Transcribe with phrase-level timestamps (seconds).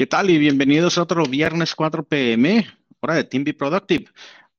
[0.00, 0.30] ¿Qué tal?
[0.30, 2.66] Y bienvenidos a otro viernes 4 pm,
[3.00, 4.06] hora de Team Be Productive.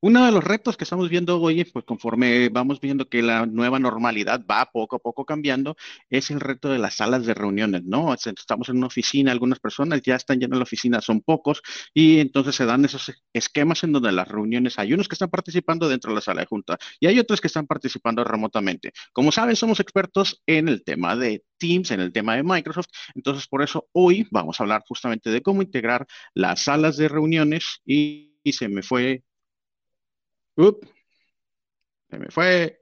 [0.03, 3.77] Uno de los retos que estamos viendo hoy, pues conforme vamos viendo que la nueva
[3.77, 5.75] normalidad va poco a poco cambiando,
[6.09, 8.11] es el reto de las salas de reuniones, ¿no?
[8.15, 11.61] Estamos en una oficina, algunas personas ya están llenas en la oficina, son pocos,
[11.93, 15.87] y entonces se dan esos esquemas en donde las reuniones, hay unos que están participando
[15.87, 18.93] dentro de la sala de junta y hay otros que están participando remotamente.
[19.13, 23.47] Como saben, somos expertos en el tema de Teams, en el tema de Microsoft, entonces
[23.47, 28.31] por eso hoy vamos a hablar justamente de cómo integrar las salas de reuniones y
[28.45, 29.23] se me fue
[30.57, 30.79] Up,
[32.09, 32.81] se me fue.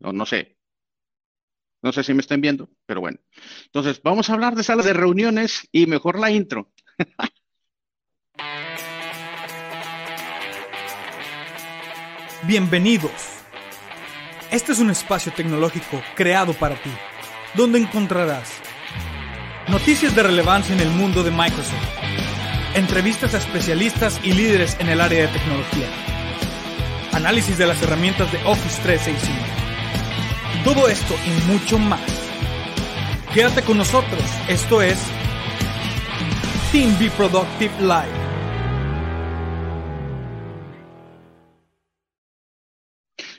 [0.00, 0.58] No, no sé.
[1.82, 3.18] No sé si me están viendo, pero bueno.
[3.66, 6.72] Entonces, vamos a hablar de salas de reuniones y mejor la intro.
[12.46, 13.12] Bienvenidos.
[14.50, 16.90] Este es un espacio tecnológico creado para ti,
[17.54, 18.60] donde encontrarás
[19.68, 22.01] noticias de relevancia en el mundo de Microsoft
[22.74, 25.88] entrevistas a especialistas y líderes en el área de tecnología,
[27.12, 29.38] análisis de las herramientas de Office 365.
[30.64, 32.00] Todo esto y mucho más.
[33.34, 34.98] Quédate con nosotros, esto es
[36.70, 38.22] Team Be Productive Live.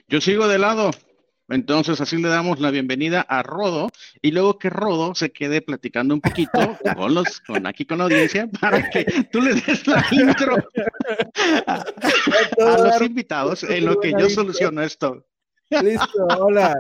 [0.07, 0.91] Yo sigo de lado.
[1.49, 3.89] Entonces así le damos la bienvenida a Rodo
[4.21, 8.05] y luego que Rodo se quede platicando un poquito con los, con aquí con la
[8.05, 10.55] audiencia para que tú le des la intro
[11.67, 11.83] a,
[12.57, 15.25] los invitados en lo que yo soluciono esto.
[15.69, 16.75] Listo, hola.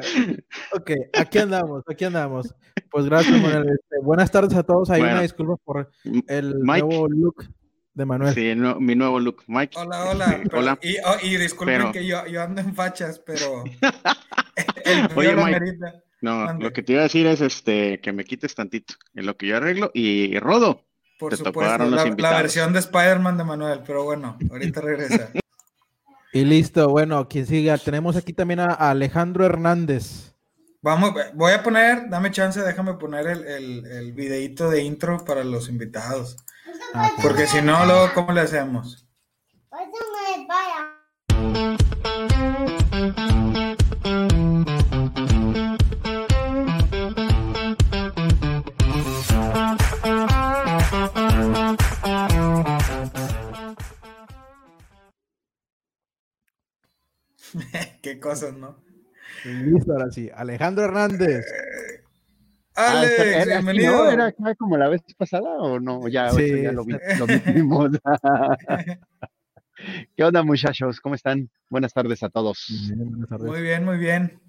[0.73, 2.53] Ok, aquí andamos, aquí andamos.
[2.91, 3.69] Pues gracias, Manuel.
[3.69, 4.89] Este, buenas tardes a todos.
[4.91, 5.91] Hay una disculpa por
[6.27, 7.47] el nuevo look
[7.93, 8.33] de Manuel.
[8.33, 9.43] Sí, mi nuevo look.
[9.47, 9.77] Mike.
[9.77, 10.41] Hola, hola.
[10.53, 10.79] hola.
[10.81, 13.63] Y, oh, y disculpen que yo, yo, ando en fachas, pero.
[15.15, 15.75] Oye, Mike,
[16.21, 19.35] no, lo que te iba a decir es este que me quites tantito en lo
[19.35, 20.85] que yo arreglo y Rodo.
[21.19, 25.29] Por supuesto, la, la, versión de Spider-Man de Manuel, pero bueno, ahorita regresa.
[26.33, 30.33] y listo, bueno, quien siga, tenemos aquí también a Alejandro Hernández.
[30.81, 35.45] Vamos, voy a poner, dame chance, déjame poner el, el, el videito de intro para
[35.45, 36.37] los invitados.
[37.21, 39.07] Porque si no, luego, ¿cómo le hacemos?
[58.01, 58.83] Qué cosas, ¿no?
[59.89, 60.29] Ahora sí.
[60.33, 61.45] Alejandro Hernández.
[62.75, 64.09] Eh, Alex, ah, era, bienvenido.
[64.09, 66.07] ¿Era como la vez pasada o no?
[66.07, 67.91] Ya, ya lo, vi, lo vimos.
[70.15, 70.99] ¿Qué onda, muchachos?
[70.99, 71.51] ¿Cómo están?
[71.69, 72.91] Buenas tardes a todos.
[73.39, 74.41] Muy bien, muy bien.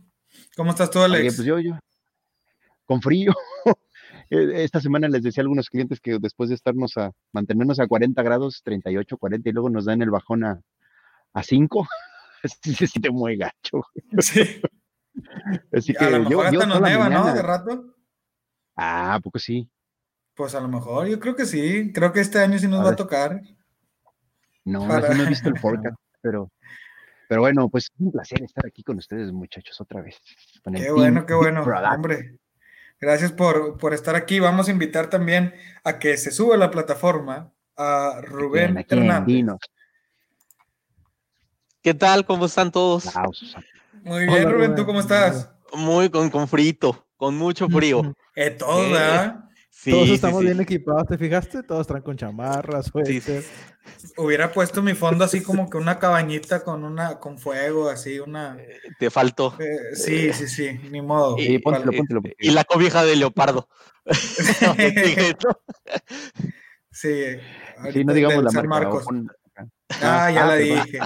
[0.57, 1.37] ¿Cómo estás tú, Alex?
[1.37, 1.79] pues yo, yo,
[2.87, 3.33] con frío.
[4.31, 7.87] E, esta semana les decía a algunos clientes que después de estarnos a mantenernos a
[7.87, 10.63] 40 grados, 38, 40, y luego nos dan el bajón a,
[11.35, 11.87] a 5,
[12.43, 13.83] se siente muy gacho.
[14.21, 14.63] Sí.
[15.73, 17.35] Así que a lo mejor yo, hasta nos neva, ¿no?
[17.35, 17.95] De rato.
[18.77, 19.69] Ah, poco sí?
[20.35, 21.93] Pues a lo mejor, yo creo que sí.
[21.93, 23.41] Creo que este año sí nos va a tocar.
[24.65, 26.51] No, no he visto el forecast, pero,
[27.29, 30.21] pero bueno, pues es un placer estar aquí con ustedes, muchachos, otra vez.
[30.75, 32.39] Qué bueno, qué bueno, hombre.
[33.01, 34.41] Gracias por, por, estar aquí.
[34.41, 35.55] Vamos a invitar también
[35.85, 39.59] a que se suba a la plataforma a Rubén Hernández.
[41.83, 42.25] ¿Qué tal?
[42.25, 43.13] ¿Cómo están todos?
[44.05, 45.51] Muy bien, Rubén, ¿tú cómo estás?
[45.75, 48.03] Muy con, con frito, con mucho frío.
[48.37, 49.45] Eh, todo, ¿verdad?
[49.89, 51.63] Todos estamos bien equipados, ¿te fijaste?
[51.63, 53.45] Todos traen con chamarras, suéter.
[54.17, 58.57] Hubiera puesto mi fondo así como que una cabañita con una con fuego, así una.
[58.59, 59.55] Eh, te faltó.
[59.61, 61.37] Eh, sí, sí, sí, ni modo.
[61.39, 61.63] Y,
[62.41, 63.69] y la cobija de leopardo.
[66.91, 67.15] sí.
[67.93, 68.69] Sí, no digamos la marca.
[68.69, 69.07] Marcos.
[70.03, 70.99] Ah, ya la dije.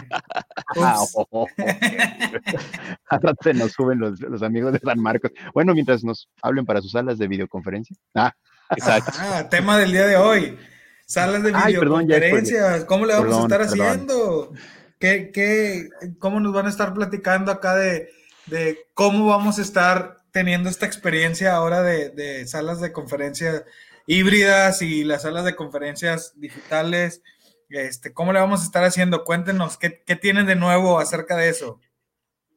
[0.76, 1.04] Ah,
[3.42, 5.32] se nos suben los, amigos de San Marcos.
[5.52, 7.96] Bueno, mientras nos hablen para sus salas de videoconferencia.
[8.14, 8.32] Ah,
[8.70, 9.12] exacto.
[9.18, 10.58] Ah, tema del día de hoy.
[11.06, 12.84] Salas de videoconferencias.
[12.84, 14.52] ¿Cómo le vamos a estar haciendo?
[14.98, 15.88] ¿Qué, qué,
[16.18, 18.10] cómo nos van a estar platicando acá de,
[18.46, 23.64] de cómo vamos a estar teniendo esta experiencia ahora de, de salas de conferencias
[24.06, 27.22] híbridas y las salas de conferencias digitales?
[27.68, 29.24] Este, ¿Cómo le vamos a estar haciendo?
[29.24, 31.80] Cuéntenos, ¿qué, tienen de nuevo acerca de eso?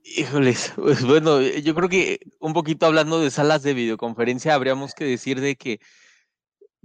[0.04, 5.06] Híjoles, pues bueno, yo creo que un poquito hablando de salas de videoconferencia, habríamos que
[5.06, 5.80] decir de que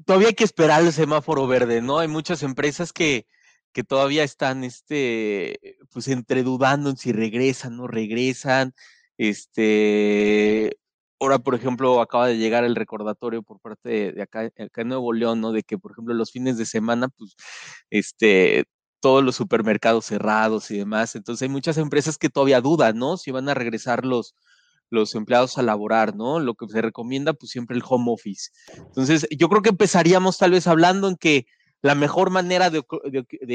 [0.05, 1.99] todavía hay que esperar el semáforo verde, ¿no?
[1.99, 3.27] Hay muchas empresas que,
[3.73, 8.75] que todavía están, este, pues entre dudando en si regresan, no regresan,
[9.17, 10.77] este,
[11.21, 15.41] ahora, por ejemplo, acaba de llegar el recordatorio por parte de, acá, en Nuevo León,
[15.41, 15.53] ¿no?
[15.53, 17.37] De que, por ejemplo, los fines de semana, pues,
[17.91, 18.65] este,
[19.01, 21.15] todos los supermercados cerrados y demás.
[21.17, 23.17] Entonces hay muchas empresas que todavía dudan, ¿no?
[23.17, 24.35] Si van a regresar los,
[24.91, 26.41] los empleados a laborar, ¿no?
[26.41, 28.51] Lo que se recomienda, pues siempre el home office.
[28.77, 31.47] Entonces, yo creo que empezaríamos tal vez hablando en que
[31.83, 32.83] la mejor manera de,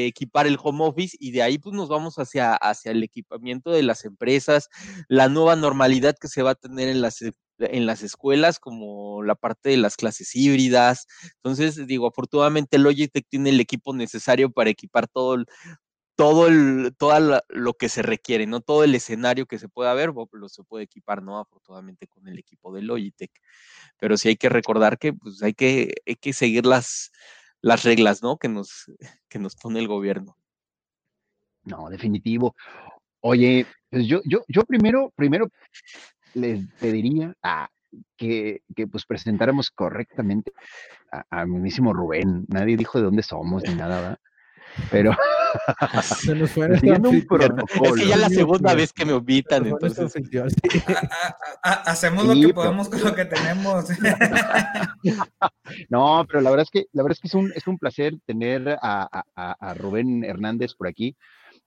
[0.06, 3.84] equipar el home office y de ahí pues nos vamos hacia, hacia el equipamiento de
[3.84, 4.70] las empresas,
[5.10, 7.22] la nueva normalidad que se va a tener en las,
[7.62, 11.08] en las escuelas, como la parte de las clases híbridas.
[11.36, 15.46] Entonces, digo, afortunadamente Logitech tiene el equipo necesario para equipar todo
[16.16, 18.62] todo el, toda lo que se requiere, ¿no?
[18.62, 21.40] Todo el escenario que se pueda ver, lo se puede equipar, ¿no?
[21.40, 23.32] Afortunadamente con el equipo de Logitech.
[23.98, 27.12] Pero sí hay que recordar que pues hay que, hay que seguir las,
[27.62, 28.38] las reglas, ¿no?
[28.38, 28.92] Que nos,
[29.30, 30.38] que nos pone el gobierno.
[31.64, 32.56] No, definitivo.
[33.22, 35.48] Oye, pues yo, yo, yo primero, primero
[36.34, 37.70] les pediría a
[38.18, 40.52] que, que pues presentáramos correctamente
[41.12, 42.46] a, a mismísimo Rubén.
[42.48, 44.20] Nadie dijo de dónde somos ni nada, ¿verdad?
[44.90, 45.12] Pero
[46.04, 50.14] se nos fue Es que ya la segunda vez que me invitan, entonces.
[51.64, 53.90] Hacemos lo que podemos con lo que tenemos.
[55.90, 58.14] no, pero la verdad es que la verdad es que es un, es un placer
[58.26, 61.16] tener a, a, Rubén Hernández por aquí.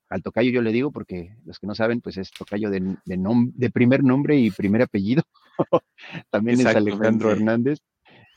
[0.09, 3.17] Al tocayo yo le digo, porque los que no saben, pues es tocayo de, de,
[3.55, 5.23] de primer nombre y primer apellido.
[6.29, 7.79] También es Alejandro Hernández.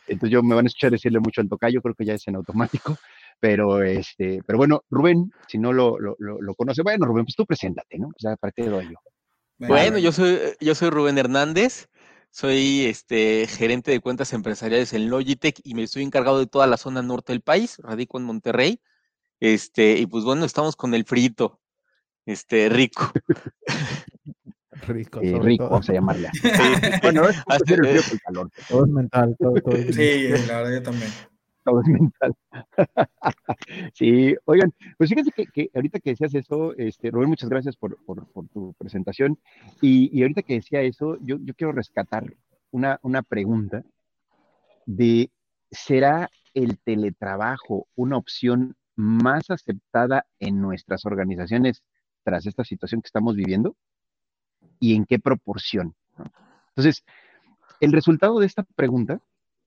[0.06, 2.37] Entonces yo me van a escuchar decirle mucho al tocayo, creo que ya es en
[2.37, 2.97] automático.
[3.41, 7.47] Pero, este, pero bueno, Rubén, si no lo, lo, lo, conoce, bueno, Rubén, pues tú
[7.47, 8.09] preséntate, ¿no?
[8.09, 8.97] O sea, ¿para qué doy yo?
[9.59, 11.88] Bueno, yo soy, yo soy Rubén Hernández,
[12.31, 16.76] soy este gerente de cuentas empresariales en Logitech y me estoy encargado de toda la
[16.76, 18.81] zona norte del país, radico en Monterrey.
[19.40, 21.61] Este, y pues bueno, estamos con el frito,
[22.26, 23.11] este, rico.
[24.87, 26.29] rico, eh, rico, vamos a llamarle.
[27.02, 27.37] bueno, es,
[27.69, 28.50] el frío el calor.
[28.69, 29.76] Todo es mental, todo, todo.
[29.76, 31.11] Sí, la verdad, yo también
[31.69, 32.35] todo mental.
[33.94, 37.99] sí, oigan, pues fíjense que, ahorita que decías eso, este, Rubén, muchas gracias por,
[38.52, 39.38] tu presentación.
[39.81, 42.32] Y, ahorita que decía eso, yo, quiero rescatar
[42.70, 43.85] una, una pregunta
[44.87, 45.31] de,
[45.70, 51.83] ¿será el teletrabajo una opción más aceptada en nuestras organizaciones
[52.25, 53.77] tras esta situación que estamos viviendo?
[54.81, 55.95] ¿Y en qué proporción?
[56.71, 57.05] Entonces,
[57.81, 59.21] el resultado de esta pregunta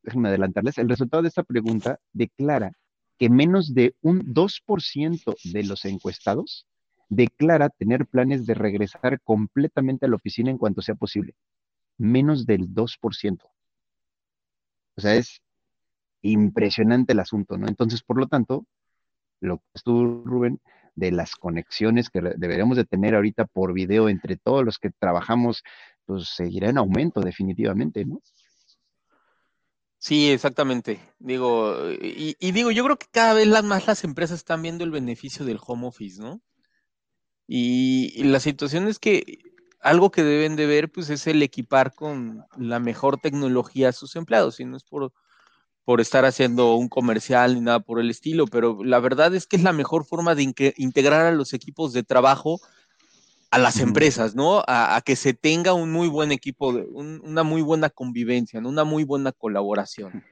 [0.03, 2.73] déjenme adelantarles, el resultado de esta pregunta declara
[3.17, 6.65] que menos de un 2% de los encuestados
[7.09, 11.35] declara tener planes de regresar completamente a la oficina en cuanto sea posible.
[11.97, 13.43] Menos del 2%.
[14.95, 15.41] O sea, es
[16.21, 17.67] impresionante el asunto, ¿no?
[17.67, 18.65] Entonces, por lo tanto,
[19.41, 20.61] lo que tú, Rubén,
[20.95, 25.63] de las conexiones que deberíamos de tener ahorita por video entre todos los que trabajamos,
[26.05, 28.21] pues seguirá en aumento definitivamente, ¿no?
[29.97, 30.99] Sí, exactamente.
[31.19, 35.45] Digo, y, digo, yo creo que cada vez más las empresas están viendo el beneficio
[35.45, 36.41] del home office, ¿no?
[37.47, 39.39] Y, la situación es que
[39.79, 44.15] algo que deben de ver, pues, es el equipar con la mejor tecnología a sus
[44.15, 45.13] empleados, y no es por,
[45.85, 49.55] por estar haciendo un comercial ni nada por el estilo, pero la verdad es que
[49.55, 52.59] es la mejor forma de integrar a los equipos de trabajo
[53.51, 54.63] a las empresas, ¿no?
[54.65, 59.33] A, que se tenga un muy buen equipo, una muy buena convivencia, una muy buena
[59.33, 60.23] colaboración.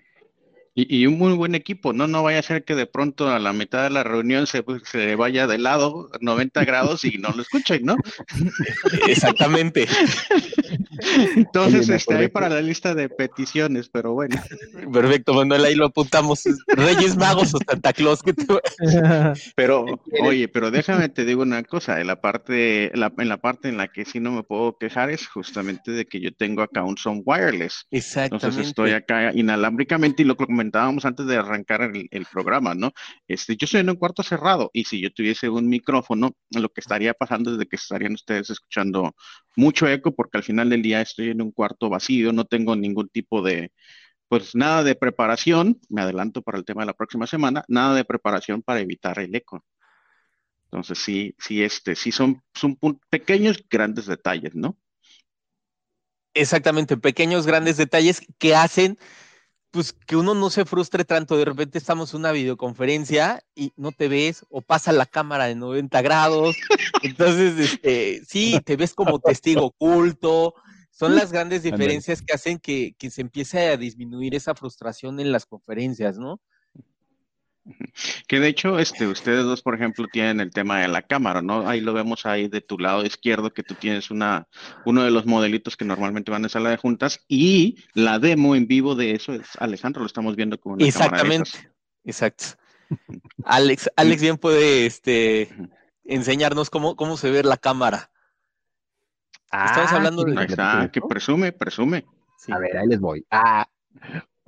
[0.75, 2.07] Y, un muy buen equipo, ¿no?
[2.07, 5.15] No vaya a ser que de pronto a la mitad de la reunión se, se
[5.15, 7.97] vaya de lado 90 grados y no lo escuchen, ¿no?
[9.07, 9.87] Exactamente.
[11.35, 14.35] Entonces, está ahí para la lista de peticiones, pero bueno.
[14.93, 16.43] Perfecto, Manuel, ahí lo apuntamos.
[16.67, 18.21] Reyes Magos o Santa Claus.
[18.23, 18.33] Que
[19.55, 19.85] Pero,
[20.21, 23.77] oye, pero déjame te digo una cosa, en la parte, la, en la parte en
[23.77, 27.21] la que sí no me puedo quejar es justamente de que yo tengo accounts on
[27.25, 27.85] wireless.
[27.91, 28.47] Exactamente.
[28.47, 32.91] Entonces estoy acá inalámbricamente y lo que comentábamos antes de arrancar el, programa, ¿no?
[33.27, 36.81] Este, yo estoy en un cuarto cerrado y si yo tuviese un micrófono, lo que
[36.81, 39.15] estaría pasando es de que estarían ustedes escuchando
[39.55, 43.09] mucho eco porque al final del día estoy en un cuarto vacío, no tengo ningún
[43.09, 43.71] tipo de,
[44.27, 48.05] pues nada de preparación, me adelanto para el tema de la próxima semana, nada de
[48.05, 49.63] preparación para evitar el eco.
[50.65, 52.77] Entonces sí, sí, este, sí son, son
[53.09, 54.77] pequeños, grandes detalles, ¿no?
[56.33, 58.97] Exactamente, pequeños, grandes detalles que hacen
[59.71, 63.91] pues que uno no se frustre tanto, de repente estamos en una videoconferencia y no
[63.91, 66.55] te ves o pasa la cámara de 90 grados,
[67.03, 70.55] entonces, este, sí, te ves como testigo oculto,
[70.99, 75.45] son las grandes diferencias que hacen que, se empiece a disminuir esa frustración en las
[75.45, 76.41] conferencias, ¿no?
[78.27, 81.67] Que de hecho, este, ustedes dos, por ejemplo, tienen el tema de la cámara, ¿no?
[81.69, 84.47] Ahí lo vemos ahí de tu lado izquierdo, que tú tienes una,
[84.85, 88.67] uno de los modelitos que normalmente van en sala de juntas, y la demo en
[88.67, 91.71] vivo de eso es Alejandro, lo estamos viendo con una Exactamente,
[92.03, 92.43] exacto.
[93.45, 95.49] Alex, Alex bien puede este,
[96.03, 98.11] enseñarnos cómo, cómo se ve la cámara.
[99.51, 100.39] Estamos ah, hablando de.
[100.39, 102.05] Ahí está, que presume, presume.
[102.49, 103.25] A ver, ahí les voy.
[103.31, 103.67] Ah,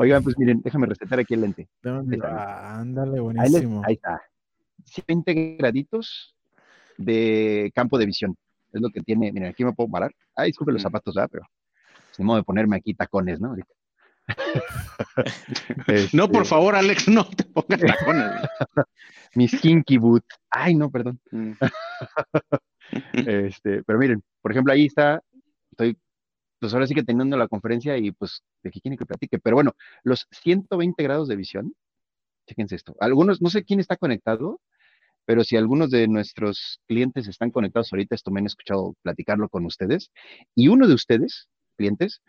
[0.02, 1.70] Oigan, pues miren, déjame recetar aquí el lente.
[1.84, 3.84] ándale, buenísimo.
[3.86, 4.20] Ahí, está.
[5.08, 6.36] 20 graditos
[6.98, 8.36] de campo de visión.
[8.74, 9.32] Es lo que tiene.
[9.32, 10.12] Miren, aquí me puedo parar.
[10.36, 11.30] Ah, disculpe los zapatos, ¿verdad?
[11.32, 11.46] Pero
[12.12, 13.56] sin modo de ponerme aquí tacones, ¿no?
[16.14, 18.32] No, por este favor, Alex, no te pongas tacones.
[19.36, 20.26] Mis kinky boot.
[20.50, 21.20] Ay, no, perdón.
[23.14, 25.22] Este, pero miren, por ejemplo, ahí está,
[25.72, 25.98] estoy
[26.62, 29.40] pues ahora sí que teniendo la conferencia y pues de qué quieren que platique.
[29.40, 31.74] Pero bueno, los 120 grados de visión,
[32.46, 32.96] chéquense esto.
[33.00, 34.62] Algunos, no sé quién está conectado,
[35.26, 39.66] pero si algunos de nuestros clientes están conectados ahorita, esto me han escuchado platicarlo con
[39.66, 40.12] ustedes.
[40.54, 42.22] Y uno de ustedes, clientes,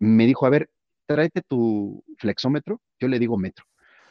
[0.00, 0.68] me dijo, a ver,
[1.06, 2.80] tráete tu flexómetro.
[2.98, 3.64] Yo le digo metro,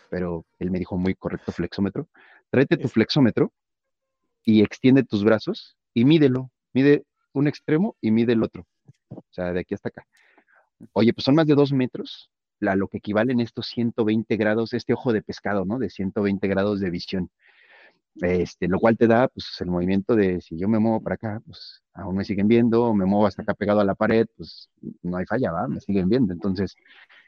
[0.10, 2.08] pero él me dijo muy correcto flexómetro.
[2.50, 3.52] Tráete tu flexómetro
[4.48, 6.50] y extiende tus brazos y mídelo.
[6.74, 8.66] Mide un extremo y mide el otro
[9.10, 10.06] o sea, de aquí hasta acá.
[10.94, 15.14] Oye, pues son más de dos metros, lo que equivalen estos 120 grados, este ojo
[15.14, 15.80] de pescado, ¿no?
[15.80, 17.30] De 120 grados de visión.
[18.16, 21.42] Este, lo cual te da, pues, el movimiento de si yo me muevo para acá,
[21.46, 24.70] pues, aún me siguen viendo, me muevo hasta acá pegado a la pared, pues,
[25.04, 25.68] no hay falla, ¿va?
[25.68, 26.34] Me siguen viendo.
[26.34, 26.76] Entonces,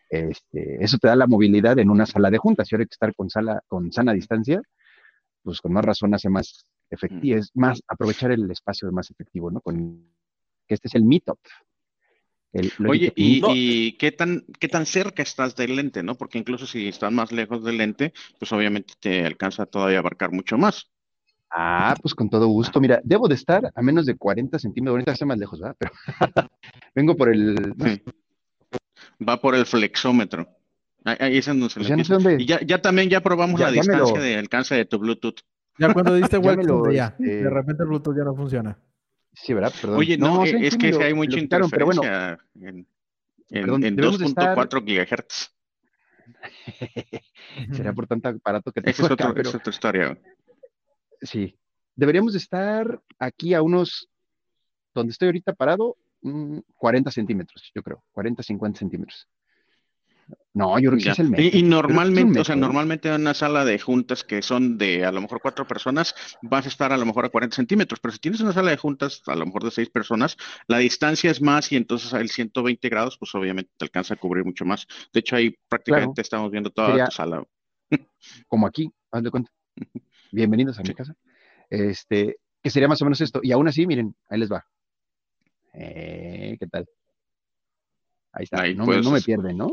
[0.10, 2.68] este, eso te da la movilidad en una sala de juntas.
[2.68, 4.62] Si ahora hay que estar con, sala, con sana distancia,
[5.44, 9.62] pues, con más razón hace más efectivo, es más, aprovechar el espacio más efectivo, ¿no?
[9.62, 10.06] Con
[10.68, 11.40] que este es el meetup,
[12.88, 16.16] Oye, y, qué tan qué tan cerca estás del lente, ¿no?
[16.16, 20.32] Porque incluso si estás más lejos del lente, pues obviamente te alcanza todavía a abarcar
[20.32, 20.90] mucho más.
[21.52, 22.80] Ah, pues con todo gusto.
[22.80, 24.94] Mira, debo de estar a menos de 40 centímetros.
[24.94, 25.76] Ahorita está más lejos, ¿verdad?
[25.78, 25.92] Pero
[26.96, 27.76] vengo por el.
[29.28, 30.48] Va por el flexómetro.
[31.06, 34.36] Ahí es donde se pues le Y ya, ya, también ya probamos la distancia de
[34.38, 35.40] alcance de tu Bluetooth.
[35.80, 38.78] Ya cuando diste vuelta, ya, este de repente el Bluetooth ya no funciona.
[39.34, 39.74] Sí, ¿verdad?
[39.82, 40.00] Perdón.
[40.00, 42.86] Oye, no, es que hay mucha interferencia en,
[43.50, 45.56] en, 2.4 GHz.
[47.74, 50.20] Será por tanto aparato que te es, otro, es otra historia.
[51.22, 51.58] Sí.
[51.96, 54.10] Deberíamos estar aquí a unos,
[54.94, 59.28] donde estoy ahorita parado, 40 mm, centímetros, yo creo, 40, 50 centímetros.
[60.54, 61.58] No, yo creo que es el metro.
[61.58, 65.22] Y, normalmente, o sea, normalmente en una sala de juntas que son de a lo
[65.22, 68.42] mejor cuatro personas, vas a estar a lo mejor a 40 centímetros, pero si tienes
[68.42, 70.38] una sala de juntas a lo mejor de seis personas,
[70.68, 74.44] la distancia es más y entonces el 120 grados, pues obviamente te alcanza a cubrir
[74.44, 74.88] mucho más.
[75.14, 77.44] De hecho, ahí prácticamente estamos viendo toda tu sala.
[78.48, 79.52] Como aquí, haz de cuenta.
[80.32, 81.16] Bienvenidos a mi casa.
[81.70, 83.40] Este, que sería más o menos esto.
[83.44, 84.66] Y aún así, miren, ahí les va.
[85.74, 86.88] Eh, ¿Qué tal?
[88.32, 88.68] Ahí está.
[88.74, 89.72] no, no me pierden, ¿no?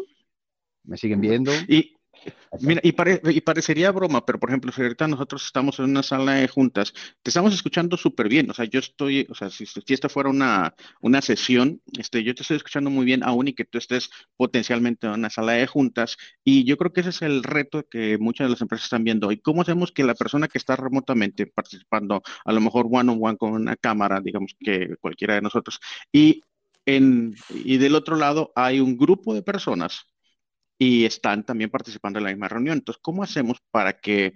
[0.86, 1.52] Me siguen viendo.
[1.68, 1.96] Y,
[2.60, 2.94] Mira, y,
[3.30, 6.92] y, parecería broma, pero por ejemplo, si ahorita nosotros estamos en una sala de juntas,
[7.22, 8.50] te estamos escuchando súper bien.
[8.50, 12.34] O sea, yo estoy, o sea, si, si esta fuera una, una sesión, este, yo
[12.34, 15.66] te estoy escuchando muy bien, aún y que tú estés potencialmente en una sala de
[15.66, 16.16] juntas.
[16.44, 19.28] Y yo creo que ese es el reto que muchas de las empresas están viendo
[19.28, 19.38] hoy.
[19.38, 23.36] ¿Cómo hacemos que la persona que está remotamente participando, a lo mejor one on one
[23.36, 25.80] con una cámara, digamos que cualquiera de nosotros,
[26.12, 26.42] y,
[26.86, 30.06] en, y del otro lado hay un grupo de personas
[30.78, 32.78] y están también participando en la misma reunión.
[32.78, 34.34] Entonces, ¿cómo hacemos para que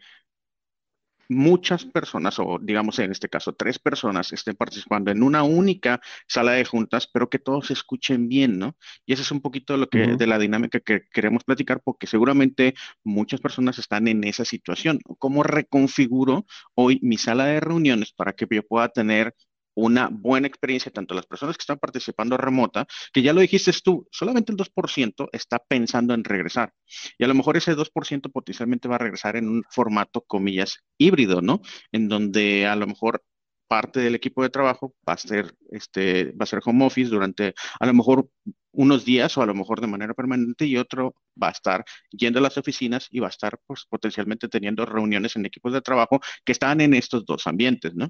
[1.30, 6.52] muchas personas, o digamos en este caso tres personas, estén participando en una única sala
[6.52, 8.76] de juntas, pero que todos escuchen bien, ¿no?
[9.06, 12.74] Y eso es un poquito lo que, de la dinámica que queremos platicar, porque seguramente
[13.04, 14.98] muchas personas están en esa situación.
[15.18, 19.34] ¿Cómo reconfiguro hoy mi sala de reuniones para que yo pueda tener
[19.74, 24.06] una buena experiencia, tanto las personas que están participando remota, que ya lo dijiste tú,
[24.10, 26.72] solamente el 2% está pensando en regresar.
[27.18, 31.40] Y a lo mejor ese 2% potencialmente va a regresar en un formato, comillas, híbrido,
[31.40, 31.60] ¿no?
[31.92, 33.22] En donde a lo mejor
[33.68, 37.54] parte del equipo de trabajo va a ser, este, va a ser home office durante
[37.78, 38.28] a lo mejor
[38.72, 42.40] unos días o a lo mejor de manera permanente y otro va a estar yendo
[42.40, 46.20] a las oficinas y va a estar pues, potencialmente teniendo reuniones en equipos de trabajo
[46.44, 48.08] que están en estos dos ambientes, ¿no?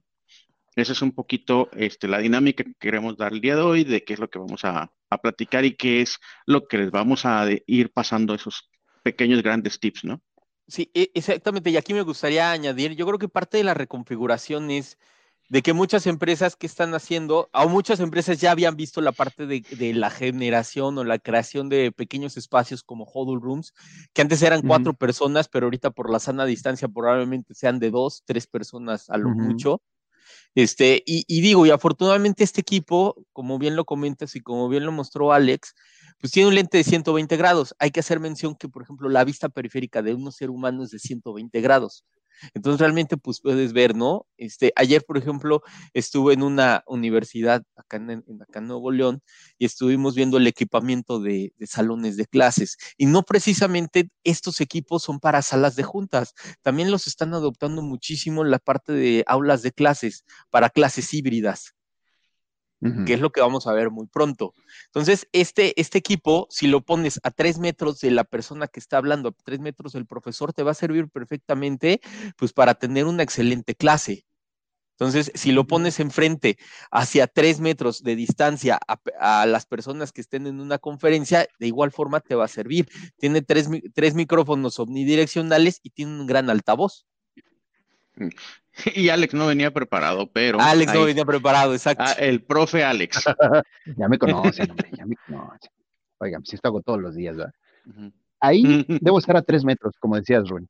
[0.77, 4.05] Esa es un poquito este, la dinámica que queremos dar el día de hoy, de
[4.05, 7.45] qué es lo que vamos a, platicar y qué es lo que les vamos a
[7.67, 8.71] ir pasando esos
[9.03, 10.23] pequeños, grandes tips, ¿no?
[10.69, 11.71] Sí, e, exactamente.
[11.71, 14.99] Y aquí me gustaría añadir, yo creo que parte de la reconfiguración es
[15.51, 19.47] de que muchas empresas que están haciendo, o muchas empresas ya habían visto la parte
[19.49, 23.75] de, la generación o la creación de pequeños espacios como huddle rooms,
[24.13, 28.23] que antes eran cuatro personas, pero ahorita por la sana distancia probablemente sean de dos,
[28.25, 29.83] tres personas a lo mucho.
[30.55, 34.85] Este, y, y, digo, y afortunadamente este equipo, como bien lo comentas y como bien
[34.85, 35.75] lo mostró Alex,
[36.21, 37.75] pues tiene un lente de 120 grados.
[37.79, 40.91] Hay que hacer mención que, por ejemplo, la vista periférica de un ser humano es
[40.91, 42.05] de 120 grados.
[42.55, 44.27] Entonces realmente pues puedes ver, ¿no?
[44.37, 45.63] Este, ayer, por ejemplo,
[45.95, 49.23] estuve en una universidad acá en, acá Nuevo León
[49.59, 52.77] y estuvimos viendo el equipamiento de, de, salones de clases.
[52.97, 58.45] Y no precisamente estos equipos son para salas de juntas, también los están adoptando muchísimo
[58.45, 61.75] en la parte de aulas de clases, para clases híbridas
[63.07, 64.55] que es lo que vamos a ver muy pronto.
[64.87, 68.97] Entonces, este, este equipo, si lo pones a tres metros de la persona que está
[68.97, 72.01] hablando, a tres metros del profesor, te va a servir perfectamente,
[72.37, 74.25] pues, para tener una excelente clase.
[75.01, 76.59] Entonces, si lo pones enfrente
[76.91, 78.79] hacia tres metros de distancia
[79.19, 82.87] a, las personas que estén en una conferencia, de igual forma te va a servir.
[83.17, 87.07] Tiene tres, tres micrófonos omnidireccionales y tiene un gran altavoz.
[88.95, 90.61] Y Alex no venía preparado, pero.
[90.61, 92.05] Alex no venía preparado, exacto.
[92.07, 93.25] Ah, el profe Alex.
[93.97, 95.71] ya me conocen, hombre, ya me conocen.
[96.19, 97.53] Oigan, si esto hago todos los días, ¿verdad?
[98.41, 100.69] Ahí debo estar a tres metros, como decías, Rubén.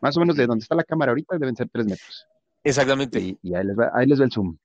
[0.00, 2.26] Más o menos de donde está la cámara ahorita deben ser tres metros.
[2.62, 3.38] Exactamente.
[3.42, 4.56] Y, ahí, les va, ahí les va el zoom.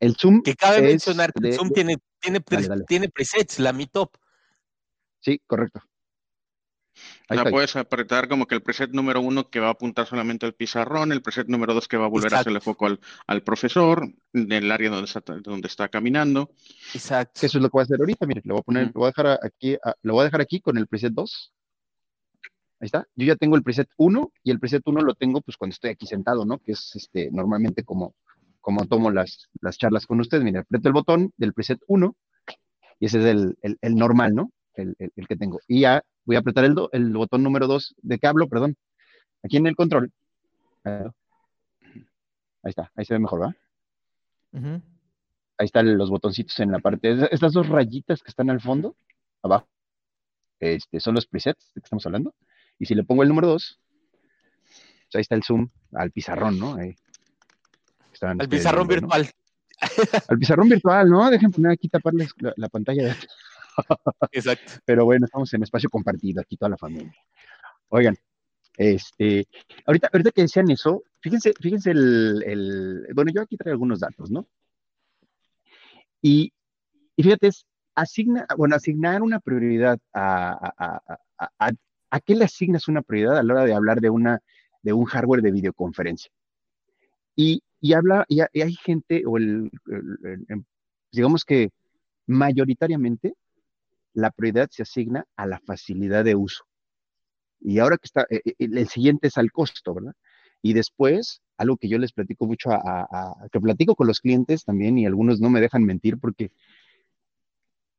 [0.00, 0.42] El zoom.
[0.42, 2.40] Que cabe mencionar que el zoom tiene, tiene,
[2.86, 4.16] tiene presets, la Mi Top.
[5.20, 5.82] Sí, correcto.
[7.28, 10.54] Ahí puedes apretar como que el preset número uno que va a apuntar solamente al
[10.54, 14.08] pizarrón, el preset número dos que va a volver a hacerle foco al, al profesor,
[14.32, 16.50] en el área donde está, donde está caminando.
[16.94, 17.44] Exacto.
[17.44, 19.06] Eso es lo que voy a hacer ahorita, mire, lo voy a poner, lo voy
[19.06, 21.52] a dejar aquí, lo voy a dejar aquí con el preset 2.
[22.80, 23.06] Ahí está.
[23.16, 25.90] Yo ya tengo el preset 1 y el preset 1 lo tengo pues cuando estoy
[25.90, 26.58] aquí sentado, ¿no?
[26.58, 28.14] Que es este normalmente como,
[28.60, 30.44] como tomo las, las charlas con ustedes.
[30.44, 32.16] Mire, aprieto el botón del preset 1
[33.00, 34.52] y ese es el, el, el normal, ¿no?
[34.74, 35.58] El, el, que tengo.
[35.66, 38.76] Y ya Voy a apretar el, el botón número 2 de cablo, perdón.
[39.42, 40.12] Aquí en el control.
[40.84, 41.10] Ahí
[42.64, 43.56] está, ahí se ve mejor, ¿va?
[44.52, 47.16] Ahí están los botoncitos en la parte.
[47.30, 48.94] Estas dos rayitas que están al fondo,
[49.42, 49.70] abajo,
[50.60, 52.34] este, son los presets de que estamos hablando.
[52.78, 53.80] Y si le pongo el número 2,
[54.60, 56.74] pues ahí está el zoom al pizarrón, ¿no?
[56.74, 56.94] Ahí.
[58.20, 59.30] al pizarrón virtual.
[60.28, 61.30] Al pizarrón virtual, ¿no?
[61.30, 63.14] Dejen poner aquí taparles la, la pantalla de
[64.32, 64.72] Exacto.
[64.84, 67.14] Pero bueno, estamos en espacio compartido aquí toda la familia.
[67.88, 68.16] Oigan,
[68.76, 69.46] este,
[69.86, 74.46] ahorita, ahorita que decían eso, fíjense, fíjense el, bueno, yo aquí traigo algunos datos, ¿no?
[76.22, 76.52] Y,
[77.16, 81.72] y fíjate, es asigna, bueno, asignar una prioridad a, a, a,
[82.10, 84.40] a, qué le asignas una prioridad a la hora de hablar de una,
[84.82, 86.30] de un hardware de videoconferencia.
[87.34, 89.70] Y, y habla, y, hay gente, o el,
[91.10, 91.70] digamos que
[92.26, 93.34] mayoritariamente
[94.18, 96.64] la prioridad se asigna a la facilidad de uso.
[97.60, 100.12] Y ahora que está, eh, eh, el siguiente es al costo, ¿verdad?
[100.60, 102.70] Y después, algo que yo les platico mucho,
[103.52, 106.50] que platico con los clientes también, y algunos no me dejan mentir, porque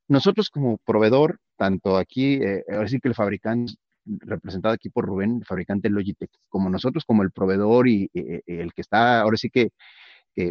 [0.10, 5.38] nosotros como proveedor, tanto aquí, eh, ahora sí que el fabricante, representado aquí por Rubén,
[5.40, 9.72] el fabricante Logitech, como nosotros como el proveedor y, el que está ahora sí que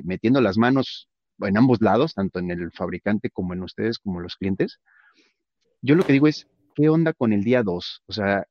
[0.05, 1.09] metiendo las manos
[1.41, 4.81] en ambos lados, tanto en el fabricante como en ustedes, como los clientes,
[5.83, 8.03] yo lo que digo es, ¿qué onda con el día 2?
[8.07, 8.47] O sea,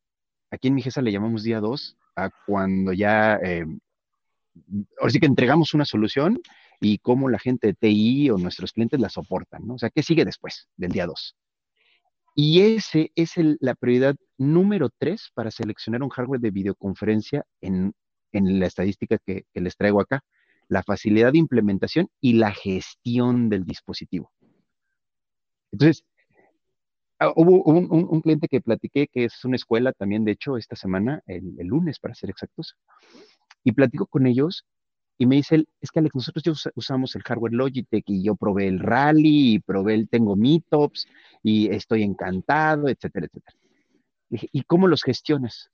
[0.52, 3.66] aquí en mi GESA le llamamos día 2 a cuando ya, eh,
[5.00, 6.40] ahora sí que entregamos una solución
[6.80, 9.76] y cómo la gente de TI o nuestros clientes la soportan, ¿no?
[9.76, 11.36] O sea, ¿qué sigue después del día 2?
[12.36, 17.94] Y ese es la prioridad número 3 para seleccionar un hardware de videoconferencia en,
[18.32, 20.22] la estadística que, que les traigo acá,
[20.68, 24.32] la facilidad de implementación y la gestión del dispositivo.
[25.72, 26.04] Entonces,
[27.20, 31.24] Ah, hubo un, cliente que platiqué que es una escuela también, de hecho, esta semana,
[31.26, 32.76] el, lunes para ser exactos,
[33.64, 34.66] y platico con ellos
[35.18, 38.68] y me dice, es que Alex, nosotros ya usamos el hardware Logitech y yo probé
[38.68, 41.08] el Rally y probé el Tengo Meetups
[41.42, 43.58] y estoy encantado, etcétera, etcétera.
[44.30, 45.72] Dije, ¿y cómo los gestionas?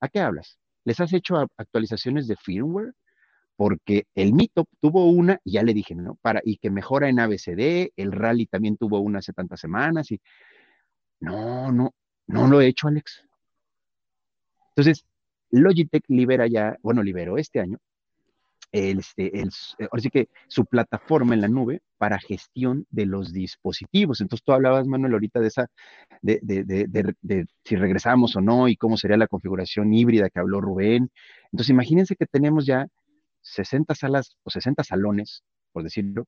[0.00, 0.58] ¿A qué hablas?
[0.84, 2.94] ¿Les has hecho actualizaciones de firmware?
[3.62, 6.16] Porque el Mito tuvo una, y ya le dije, ¿no?
[6.16, 10.20] Para, y que mejora en ABCD, el Rally también tuvo una hace tantas semanas, y
[11.20, 11.94] no, no,
[12.26, 13.24] no lo he hecho, Alex.
[14.70, 15.06] Entonces,
[15.50, 17.78] Logitech libera ya, bueno, liberó este año,
[18.72, 24.20] este, el, ahora que su plataforma en la nube para gestión de los dispositivos.
[24.20, 25.68] Entonces tú hablabas, Manuel, ahorita de esa,
[26.20, 30.40] de, de, de, de, si regresamos o no y cómo sería la configuración híbrida que
[30.40, 31.12] habló Rubén.
[31.52, 32.88] Entonces imagínense que tenemos ya
[33.42, 36.26] 60 salas o 60 salones, por decirlo,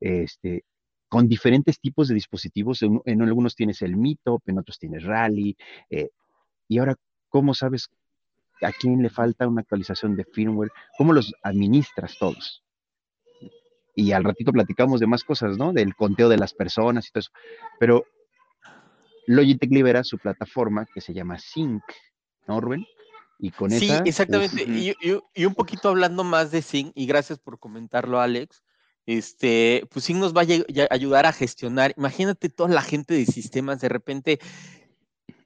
[0.00, 0.64] este,
[1.08, 2.82] con diferentes tipos de dispositivos.
[2.82, 5.56] En, algunos tienes el Meetup, en otros tienes Rally.
[5.90, 6.10] Eh,
[6.68, 6.96] y ahora,
[7.28, 7.88] ¿cómo sabes
[8.62, 10.70] a quién le falta una actualización de firmware?
[10.98, 12.62] ¿Cómo los administras todos?
[13.94, 15.72] Y al ratito platicamos de más cosas, ¿no?
[15.72, 17.30] Del conteo de las personas y todo eso.
[17.80, 18.04] Pero
[19.26, 21.82] Logitech libera su plataforma que se llama Sync,
[22.46, 22.84] ¿no, Rubén?
[23.38, 24.64] Y con sí, exactamente.
[24.64, 28.62] y, un poquito hablando más de Sync, y gracias por comentarlo, Alex
[29.06, 31.94] este, pues sí nos va a ayudar a gestionar.
[31.96, 34.40] Imagínate toda la gente de sistemas, de repente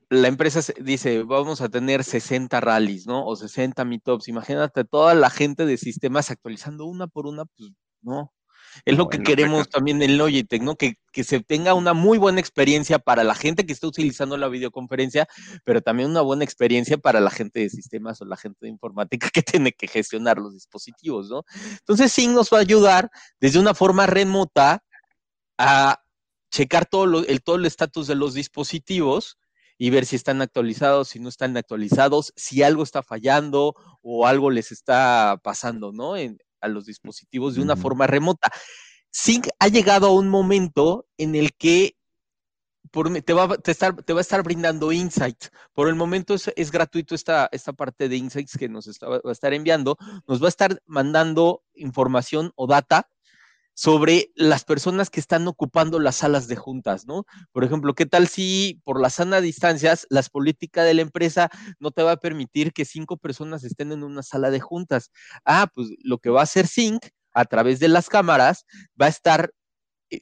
[0.09, 3.25] la empresa dice, vamos a tener 60 rallies, ¿no?
[3.25, 4.27] O 60 meetups.
[4.27, 7.71] Imagínate toda la gente de sistemas actualizando una por una, pues
[8.03, 8.33] no.
[8.85, 10.77] Es lo que queremos también en Logitech, ¿no?
[10.77, 15.27] Que, se tenga una muy buena experiencia para la gente que está utilizando la videoconferencia,
[15.65, 19.29] pero también una buena experiencia para la gente de sistemas o la gente de informática
[19.31, 21.45] que tiene que gestionar los dispositivos, ¿no?
[21.79, 24.83] Entonces sí nos va a ayudar desde una forma remota
[25.59, 26.01] a
[26.51, 29.39] checar todo, el, todo el estatus de los dispositivos
[29.79, 34.51] y ver si están actualizados, si no están actualizados, si algo está fallando o algo
[34.51, 36.17] les está pasando, ¿no?
[36.17, 38.51] En, a los dispositivos de una forma remota.
[39.11, 41.97] Sync ha llegado a un momento en el que
[43.25, 45.51] te, va, estar, te, va, a estar brindando insights.
[45.73, 49.53] Por el momento es, gratuito esta, esta, parte de insights que nos va a estar
[49.53, 49.97] enviando.
[50.27, 53.09] Nos va a estar mandando información o data
[53.75, 57.25] sobre las personas que están ocupando las salas de juntas, ¿no?
[57.53, 61.91] Por ejemplo, ¿qué tal si por la sana distancias, las políticas de la empresa no
[61.91, 65.11] te va a permitir que cinco personas estén en una sala de juntas?
[65.45, 68.65] Ah, pues lo que va a hacer Sync a través de las cámaras
[69.01, 69.51] va a estar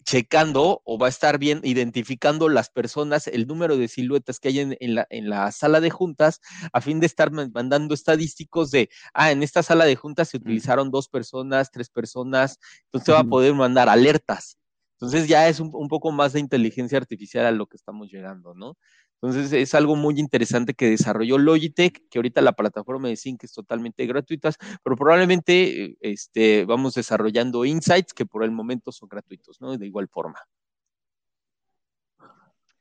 [0.05, 4.61] checando o va a estar bien identificando las personas, el número de siluetas que hay
[4.61, 6.41] en, la, en, la, sala de juntas,
[6.73, 10.91] a fin de estar mandando estadísticos de, ah, en esta sala de juntas se utilizaron
[10.91, 14.59] dos personas, tres personas, entonces va a poder mandar alertas.
[15.01, 18.55] Entonces ya es un, un, poco más de inteligencia artificial a lo que estamos llegando,
[18.55, 18.77] ¿no?
[19.21, 23.53] Entonces es algo muy interesante que desarrolló Logitech, que ahorita la plataforma de Sync es
[23.53, 24.51] totalmente gratuita,
[24.85, 29.77] pero probablemente este, vamos desarrollando insights que por el momento son gratuitos, ¿no?
[29.77, 30.39] De igual forma.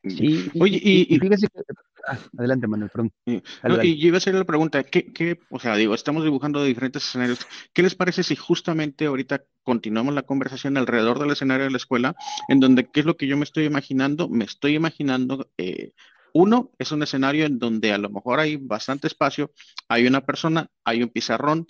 [0.04, 1.62] Sí, Oye, y, fíjese que,
[2.08, 3.12] ah, adelante, Manuel, perdón.
[3.26, 7.04] y yo iba a hacer la pregunta, ¿qué, ¿qué, o sea, digo, estamos dibujando diferentes
[7.04, 7.40] escenarios.
[7.74, 12.16] ¿Qué les parece si justamente ahorita continuamos la conversación alrededor del escenario de la escuela,
[12.48, 14.30] en donde, ¿qué es lo que yo me estoy imaginando?
[14.30, 15.92] Me estoy imaginando eh,
[16.34, 19.52] uno es un escenario en donde a lo mejor hay bastante espacio,
[19.88, 21.68] hay una persona, hay un pizarrón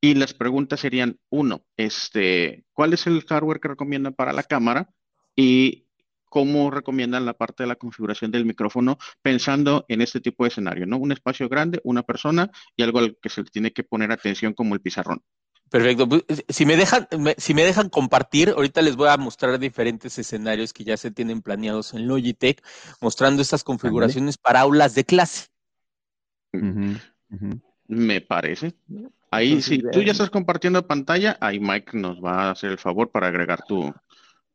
[0.00, 4.88] y las preguntas serían, uno, este, ¿cuál es el hardware que recomiendan para la cámara?
[5.34, 5.88] Y
[6.28, 10.86] cómo recomiendan la parte de la configuración del micrófono pensando en este tipo de escenario,
[10.86, 10.98] ¿no?
[10.98, 14.52] Un espacio grande, una persona y algo al que se le tiene que poner atención
[14.52, 15.22] como el pizarrón.
[15.70, 16.08] Perfecto.
[16.08, 20.72] Pues, si me dejan, si me dejan compartir, ahorita les voy a mostrar diferentes escenarios
[20.72, 22.62] que ya se tienen planeados en Logitech,
[23.00, 25.48] mostrando estas configuraciones para aulas de clase.
[27.86, 28.74] Me parece.
[29.30, 33.10] Ahí, si tú ya estás compartiendo pantalla, ahí Mike nos va a hacer el favor
[33.10, 33.92] para agregar tu,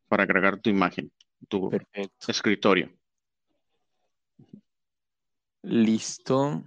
[0.08, 1.12] para agregar tu imagen,
[1.48, 1.72] tu
[2.28, 2.92] escritorio.
[5.62, 6.64] Listo.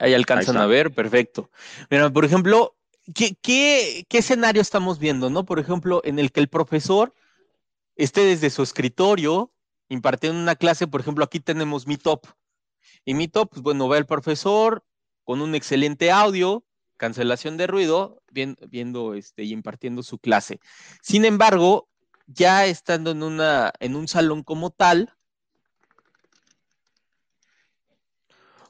[0.00, 1.50] Ahí, alcanzan a ver, perfecto.
[1.90, 2.76] Mira, por ejemplo,
[3.14, 5.44] ¿qué, ¿qué, escenario estamos viendo, no?
[5.44, 7.14] Por ejemplo, en el que el profesor
[7.96, 9.52] esté desde su escritorio
[9.88, 12.26] impartiendo una clase, por ejemplo, aquí tenemos mi top.
[13.04, 14.84] Y mi top, pues bueno, va el profesor
[15.24, 16.64] con un excelente audio,
[16.96, 20.60] cancelación de ruido, viendo, este, y impartiendo su clase.
[21.02, 21.88] Sin embargo,
[22.26, 25.14] ya estando en, una, en un salón como tal,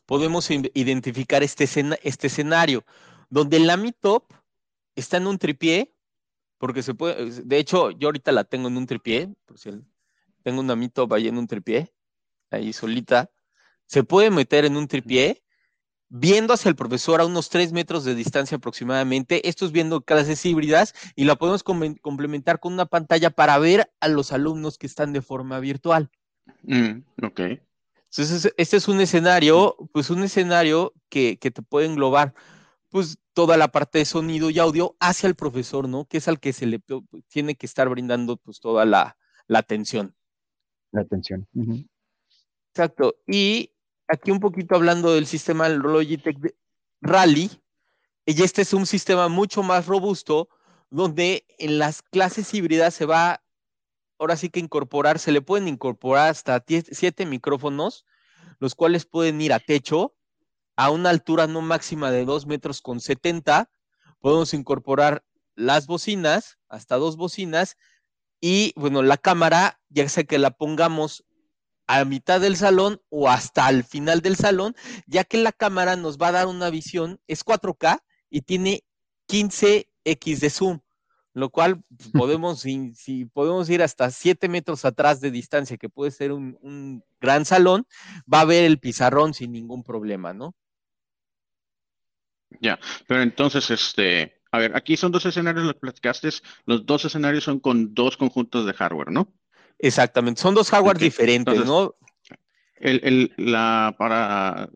[0.06, 1.64] podemos identificar este,
[2.02, 2.84] este escenario,
[3.30, 4.32] donde la Mi Top
[4.94, 5.94] está en un tripié,
[6.58, 9.56] porque se puede, de hecho, yo ahorita la tengo en un tripié, por
[10.42, 11.92] tengo una Mi Top ahí en un tripié,
[12.50, 13.30] ahí solita,
[13.86, 15.42] se puede meter en un tripié,
[16.14, 19.48] viendo hacia el profesor a unos tres metros de distancia aproximadamente.
[19.48, 24.08] Esto es viendo clases híbridas y la podemos complementar con una pantalla para ver a
[24.08, 26.10] los alumnos que están de forma virtual.
[26.64, 27.40] Mm, ok.
[28.14, 32.34] Entonces, este es un escenario, pues un escenario que, te puede englobar,
[32.90, 36.04] pues toda la parte de sonido y audio hacia el profesor, ¿no?
[36.04, 36.78] Que es al que se le
[37.28, 39.16] tiene que estar brindando pues toda la,
[39.48, 40.14] atención.
[40.90, 41.48] La atención.
[42.68, 43.16] Exacto.
[43.26, 43.72] Y
[44.08, 46.36] aquí un poquito hablando del sistema Logitech
[47.00, 47.50] Rally,
[48.26, 50.50] y este es un sistema mucho más robusto,
[50.90, 53.41] donde en las clases híbridas se va
[54.22, 58.06] ahora sí que incorporar, se le pueden incorporar hasta siete micrófonos,
[58.60, 60.14] los cuales pueden ir a techo
[60.76, 63.68] a una altura no máxima de 2 metros con 70
[64.20, 67.76] podemos incorporar las bocinas, hasta dos bocinas,
[68.40, 71.24] y bueno, la cámara, ya sea que la pongamos
[71.88, 74.74] a mitad del salón o hasta al final del salón,
[75.06, 78.84] ya que la cámara nos va a dar una visión, es 4K y tiene
[79.28, 80.80] 15x de zoom,
[81.34, 86.10] lo cual pues, podemos, si, podemos ir hasta 7 metros atrás de distancia, que puede
[86.10, 87.86] ser un, un gran salón,
[88.32, 90.54] va a ver el pizarrón sin ningún problema, ¿no?
[92.60, 96.28] Ya, pero entonces, este, a ver, aquí son dos escenarios, los platicaste,
[96.66, 99.32] los dos escenarios son con dos conjuntos de hardware, ¿no?
[99.78, 101.94] Exactamente, son dos hardware diferentes, ¿no?
[102.76, 104.68] El, la, para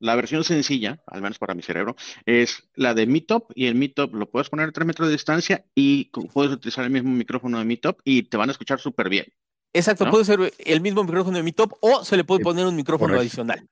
[0.00, 1.94] la versión sencilla, al menos para mi cerebro,
[2.26, 5.64] es la de Meetup y el Meetup lo puedes poner a 3 metros de distancia
[5.74, 9.26] y puedes utilizar el mismo micrófono de Meetup y te van a escuchar súper bien.
[9.72, 13.16] Exacto, puede ser el mismo micrófono de Meetup o se le puede poner un micrófono
[13.16, 13.68] adicional.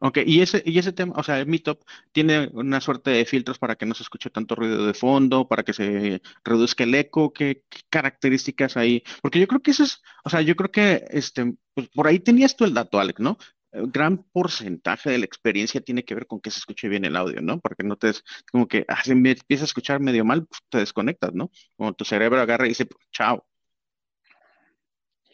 [0.00, 1.80] Ok, y ese, y ese tema, o sea, el Meetup
[2.12, 5.64] tiene una suerte de filtros para que no se escuche tanto ruido de fondo, para
[5.64, 9.02] que se reduzca el eco, ¿qué, características hay?
[9.22, 12.20] Porque yo creo que eso es, o sea, yo creo que este, pues por ahí
[12.20, 13.38] tenías tú el dato, Alex, ¿no?
[13.72, 17.16] El gran porcentaje de la experiencia tiene que ver con que se escuche bien el
[17.16, 17.60] audio, ¿no?
[17.60, 18.12] Porque no te,
[18.50, 21.50] como que ah, si empieza a escuchar medio mal, pues, te desconectas, ¿no?
[21.76, 23.46] Como tu cerebro agarra y dice, chao,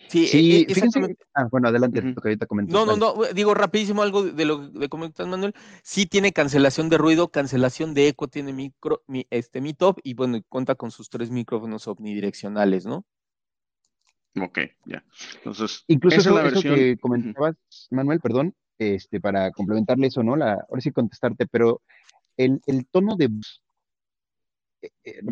[0.08, 4.72] Sí, e, e, ah, bueno, adelante, ahorita No, no, no, digo rapidísimo algo de lo
[4.72, 5.54] que comentas, Manuel.
[5.82, 10.14] Sí tiene cancelación de ruido, cancelación de eco, tiene micro, mi, este, mi top y
[10.14, 13.04] bueno, cuenta con sus tres micrófonos omnidireccionales, ¿no?
[14.40, 15.04] Ok, ya.
[15.36, 17.54] Entonces, incluso eso, la que comentabas,
[17.90, 20.34] Manuel, perdón, este, para complementarle eso, ¿no?
[20.34, 21.82] La, ahora sí contestarte, pero
[22.36, 23.30] el, tono de
[24.82, 25.22] eh, eh,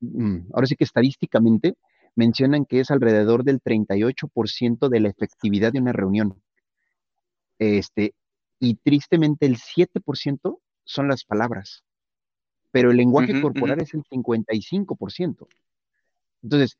[0.00, 1.76] mm, ahora sí que estadísticamente,
[2.16, 6.42] mencionan que es alrededor del 38% de la efectividad de una reunión.
[7.60, 8.14] Este,
[8.58, 11.84] y tristemente el 7% son las palabras,
[12.72, 15.46] pero el lenguaje corporal es el 55%.
[16.42, 16.76] Entonces,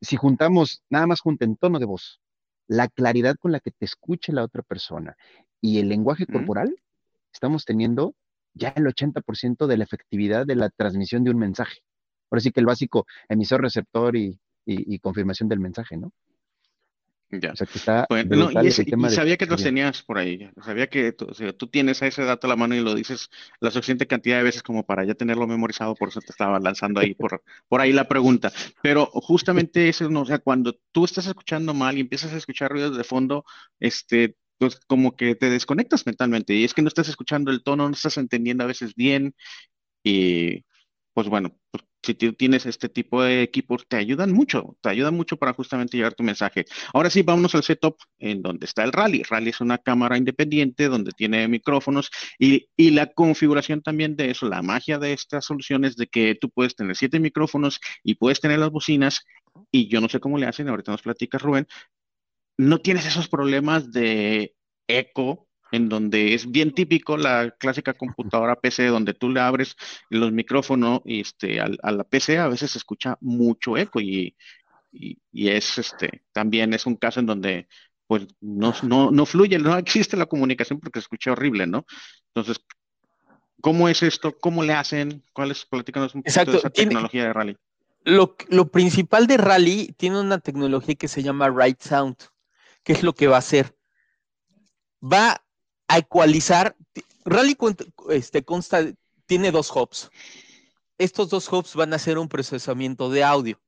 [0.00, 2.20] si juntamos, nada más junten tono de voz,
[2.68, 5.16] la claridad con la que te escuche la otra persona
[5.60, 6.76] y el lenguaje corporal,
[7.32, 8.14] estamos teniendo
[8.54, 11.80] ya el 80% de la efectividad de la transmisión de un mensaje.
[12.30, 16.12] Ahora sí que el básico emisor, receptor y, y, confirmación del mensaje, ¿no?
[17.40, 17.52] Ya.
[17.52, 18.70] O sea, que está bueno, y,
[19.10, 20.50] sabía que los tenías por ahí.
[20.64, 24.06] Sabía que tú, tú, tienes ese dato a la mano y lo dices la suficiente
[24.06, 27.42] cantidad de veces como para ya tenerlo memorizado, por eso te estaba lanzando ahí por,
[27.68, 28.52] por ahí la pregunta.
[28.82, 30.22] Pero justamente eso, ¿no?
[30.22, 33.44] o sea, cuando tú estás escuchando mal y empiezas a escuchar ruidos de fondo,
[33.80, 37.88] este, pues como que te desconectas mentalmente y es que no estás escuchando el tono,
[37.88, 39.34] no estás entendiendo a veces bien
[40.02, 40.64] y
[41.12, 45.36] pues bueno, pues si tienes este tipo de equipos, te ayudan mucho, te ayudan mucho
[45.36, 46.64] para justamente llevar tu mensaje.
[46.94, 49.22] Ahora sí, vámonos al setup en donde está el Rally.
[49.22, 54.48] Rally es una cámara independiente donde tiene micrófonos y, y la configuración también de eso,
[54.48, 58.58] la magia de estas soluciones de que tú puedes tener siete micrófonos y puedes tener
[58.58, 59.24] las bocinas
[59.70, 61.66] y yo no sé cómo le hacen, ahorita nos platica Rubén,
[62.58, 64.54] no tienes esos problemas de
[64.88, 69.76] eco en donde es bien típico la clásica computadora PC, donde tú le abres
[70.10, 74.36] los micrófonos este, a, la PC, a veces se escucha mucho eco y,
[75.32, 77.68] es este, también es un caso en donde
[78.06, 81.84] pues no, no, fluye, no existe la comunicación porque se escucha horrible, ¿no?
[82.34, 82.64] Entonces,
[83.60, 84.38] ¿cómo es esto?
[84.38, 85.22] ¿Cómo le hacen?
[85.32, 85.64] ¿Cuál es?
[85.66, 87.56] Platícanos un poquito de esa tecnología de Rally.
[88.04, 92.16] Lo, lo, principal de Rally tiene una tecnología que se llama Right Sound.
[92.84, 93.76] ¿Qué es lo que va a hacer?
[95.02, 95.45] Va
[95.88, 96.76] a ecualizar.
[97.24, 97.56] Rally
[98.10, 98.84] este, consta,
[99.26, 100.10] tiene dos hubs.
[100.98, 103.60] Estos dos hubs van a hacer un procesamiento de audio.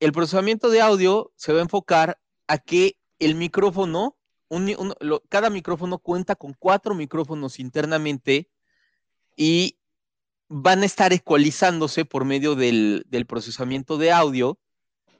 [0.00, 4.16] El procesamiento de audio se va a enfocar a que el micrófono,
[5.28, 8.50] cada micrófono cuenta con cuatro micrófonos internamente
[9.36, 9.78] y
[10.48, 14.58] van a estar ecualizándose por medio del, procesamiento de audio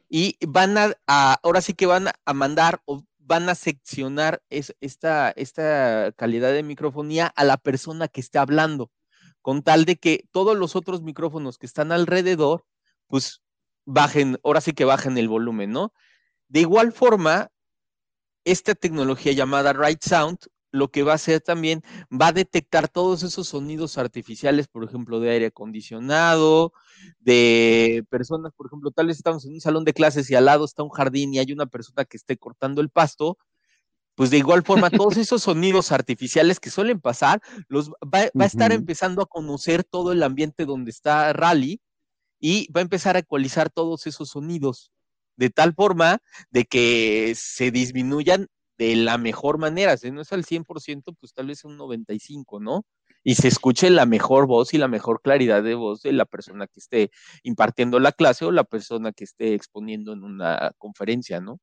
[0.08, 0.94] y van a,
[1.42, 2.82] ahora sí que van a mandar
[3.26, 8.92] van a seccionar esta, esta calidad de microfonía a la persona que está hablando,
[9.42, 12.64] con tal de que todos los otros micrófonos que están alrededor,
[13.08, 13.42] pues
[13.84, 15.92] bajen, ahora sí que bajen el volumen, ¿no?
[16.48, 17.50] De igual forma,
[18.44, 20.38] esta tecnología llamada Right Sound
[20.76, 25.20] lo que va a hacer también, va a detectar todos esos sonidos artificiales, por ejemplo,
[25.20, 26.72] de aire acondicionado,
[27.20, 30.64] de personas, por ejemplo, tal vez estamos en un salón de clases y al lado
[30.64, 33.38] está un jardín y hay una persona que esté cortando el pasto,
[34.14, 38.72] pues de igual forma todos esos sonidos artificiales que suelen pasar, los va, a estar
[38.72, 41.80] empezando a conocer todo el ambiente donde está Rally
[42.40, 44.92] y va a empezar a ecualizar todos esos sonidos
[45.36, 46.18] de tal forma
[46.50, 49.96] de que se disminuyan de la mejor manera.
[49.96, 52.84] Si no es al 100%, pues tal vez un 95%, ¿no?
[53.28, 56.68] y se escuche la mejor voz y la mejor claridad de voz de la persona
[56.68, 57.10] que esté
[57.42, 61.58] impartiendo la clase o la persona que esté exponiendo en una conferencia, ¿no?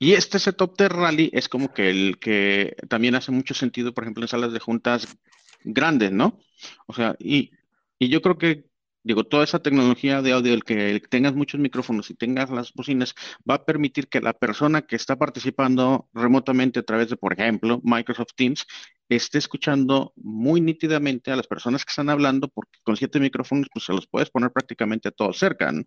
[0.00, 4.02] Y este setup de rally es como que el que también hace mucho sentido, por
[4.02, 5.16] ejemplo, en salas de juntas
[5.62, 6.40] grandes, ¿no?
[6.88, 7.52] O sea, y,
[7.96, 8.64] y yo creo que
[9.02, 13.14] Digo, toda esa tecnología de audio, el que tengas muchos micrófonos y tengas las bocinas,
[13.48, 17.80] va a permitir que la persona que está participando remotamente a través de, por ejemplo,
[17.82, 18.66] Microsoft Teams,
[19.08, 23.86] esté escuchando muy nítidamente a las personas que están hablando, porque con siete micrófonos, pues
[23.86, 25.82] se los puedes poner prácticamente todos cerca, ¿no?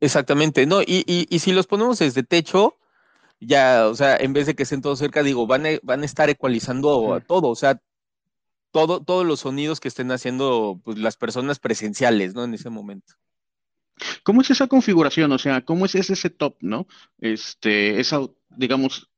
[0.00, 2.76] Exactamente, no, y, y, si los ponemos desde techo,
[3.38, 6.04] ya, o sea, en vez de que estén todos cerca, digo, van a, van a
[6.04, 7.80] estar ecualizando a todo, o sea,
[8.72, 12.44] todo, todos los sonidos que estén haciendo pues, las personas presenciales, ¿no?
[12.44, 13.14] En ese momento.
[14.24, 15.30] ¿Cómo es esa configuración?
[15.32, 16.86] O sea, ¿cómo es ese setup, no?
[17.18, 19.10] Este, esa, digamos,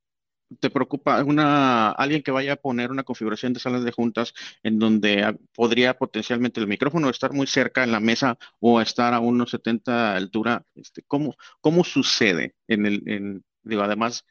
[0.61, 4.79] te preocupa una alguien que vaya a poner una configuración de salas de juntas en
[4.79, 9.51] donde podría potencialmente el micrófono estar muy cerca en la mesa o estar a unos
[9.51, 14.25] 70 altura, este, ¿cómo, cómo sucede en el, en, digo, además,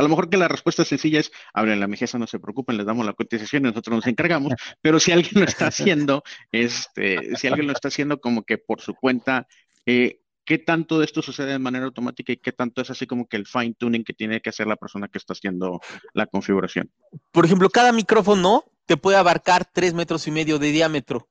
[0.00, 2.86] a lo mejor que la respuesta sencilla es, hablen la mejeza, no se preocupen, les
[2.86, 7.48] damos la cotización y nosotros nos encargamos, pero si alguien lo está haciendo, este, si
[7.48, 9.46] alguien lo está haciendo como que por su cuenta,
[9.84, 13.28] eh, ¿qué tanto de esto sucede de manera automática y qué tanto es así como
[13.28, 15.82] que el fine tuning que tiene que hacer la persona que está haciendo
[16.14, 16.90] la configuración?
[17.30, 21.28] Por ejemplo, cada micrófono te puede abarcar tres metros y medio de diámetro.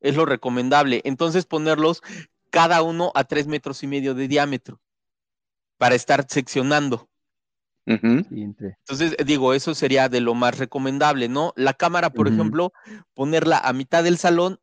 [0.00, 1.02] Es lo recomendable.
[1.04, 2.02] Entonces ponerlos
[2.50, 4.80] cada uno a tres metros y medio de diámetro
[5.76, 7.07] para estar seccionando.
[7.88, 11.52] Entonces, digo, eso sería de lo más recomendable, ¿no?
[11.56, 12.72] La cámara, por ejemplo,
[13.14, 14.60] ponerla a mitad del salón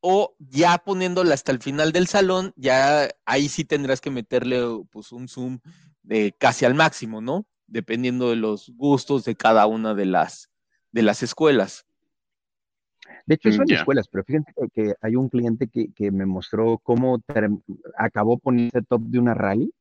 [0.00, 5.12] o ya poniéndola hasta el final del salón, ya ahí sí tendrás que meterle pues
[5.12, 5.60] un zoom
[6.02, 7.46] de casi al máximo, ¿no?
[7.66, 10.50] Dependiendo de los gustos de cada una de las,
[10.92, 11.86] de las escuelas.
[13.26, 17.20] De hecho, son escuelas, pero fíjense que hay un cliente que, que me mostró cómo
[17.96, 19.72] acabó poniendo top de una rally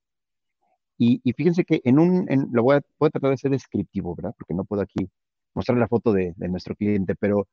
[0.98, 4.34] y, fíjense que en un, lo voy a, tratar de ser descriptivo, ¿verdad?
[4.38, 5.10] Porque no puedo aquí
[5.54, 7.48] mostrar la foto de, nuestro cliente, pero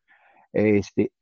[0.53, 1.12] este,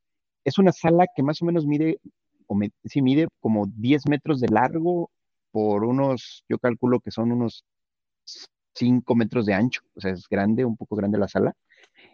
[0.43, 1.99] es una sala que más o menos mide,
[2.47, 5.11] o sí, mide como 10 metros de largo
[5.51, 7.63] por unos, yo calculo que son unos
[8.75, 11.53] 5 metros de ancho, o sea, es grande, un poco grande la sala.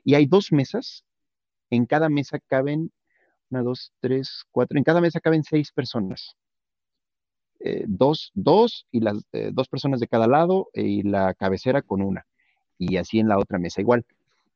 [0.04, 1.04] Y hay dos mesas,
[1.70, 2.92] en cada mesa caben,
[3.50, 6.36] una, dos, tres, cuatro, en cada mesa caben seis personas.
[7.60, 12.02] Eh, dos, dos y las eh, dos personas de cada lado y la cabecera con
[12.02, 12.26] una.
[12.78, 14.06] Y así en la otra mesa igual.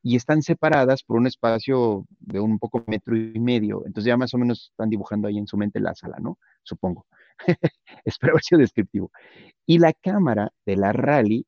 [0.02, 3.82] Y están separadas por un espacio de un poco metro y medio.
[3.86, 6.38] Entonces ya más o menos están dibujando ahí en su mente la sala, ¿no?
[6.62, 7.06] Supongo.
[8.04, 9.10] Espero haber sido descriptivo.
[9.66, 11.46] Y la cámara de la rally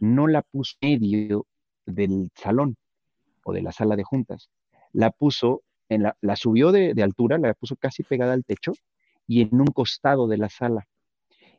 [0.00, 1.46] no la puso en medio
[1.86, 2.76] del salón
[3.44, 4.50] o de la sala de juntas.
[4.92, 8.72] La puso, en la, la subió de, de altura, la puso casi pegada al techo
[9.26, 10.86] y en un costado de la sala.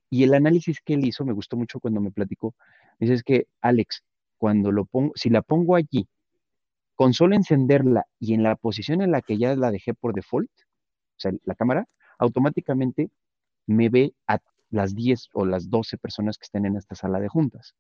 [0.10, 2.56] Y el análisis que él hizo me gustó mucho cuando me platicó.
[3.00, 4.04] Dice es que, Alex,
[4.38, 6.08] cuando lo pongo, si la pongo allí,
[6.96, 10.52] con solo encenderla y en la posición en la que ya la dejé por default,
[10.52, 13.10] o sea, la cámara, automáticamente
[13.66, 17.30] me ve a las 10 o las 12 personas que estén en esta sala de
[17.30, 17.76] juntas.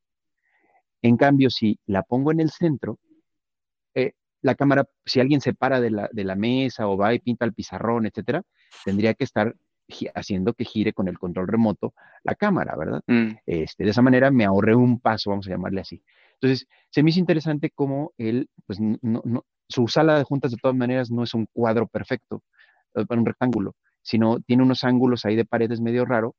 [1.02, 3.00] En cambio, si la pongo en el centro,
[3.93, 7.19] eh, la cámara, si alguien se para de la, de la, mesa o va y
[7.19, 8.43] pinta el pizarrón, etcétera,
[8.86, 9.56] tendría que estar
[10.15, 11.93] haciendo que gire con el control remoto
[12.24, 13.02] la cámara, ¿verdad?
[13.08, 13.32] Mm.
[13.46, 16.02] Este, de esa manera me ahorré un paso, vamos a llamarle así.
[16.36, 20.76] Entonces, se me hizo interesante cómo él, pues, no, su sala de juntas de todas
[20.76, 22.43] maneras no es un cuadro perfecto,
[22.93, 26.36] para un rectángulo, sino tiene unos ángulos ahí de paredes medio raro,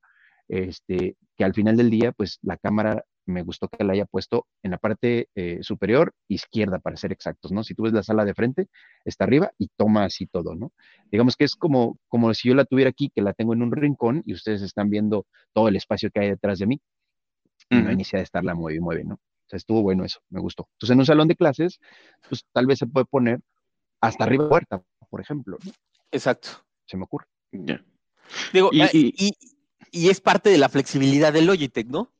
[0.48, 4.46] este, que al final del día, pues la cámara me gustó que la haya puesto
[4.62, 7.64] en la parte eh, superior izquierda, para ser exactos, ¿no?
[7.64, 8.68] Si tú ves la sala de frente,
[9.04, 10.72] está arriba y toma así todo, ¿no?
[11.10, 13.72] Digamos que es como, como si yo la tuviera aquí, que la tengo en un
[13.72, 16.80] rincón y ustedes están viendo todo el espacio que hay detrás de mí.
[17.70, 19.14] Y no hay necesidad de estarla mueve y mueve, ¿no?
[19.14, 20.68] O sea, estuvo bueno eso, me gustó.
[20.74, 21.80] Entonces, en un salón de clases,
[22.28, 23.40] pues tal vez se puede poner
[24.00, 25.72] hasta arriba de la puerta, por ejemplo, ¿no?
[26.12, 26.48] Exacto.
[26.87, 27.26] Se me ocurre.
[28.52, 29.32] Digo, y, y,
[29.90, 32.13] y es parte de la flexibilidad del Logitech, ¿no?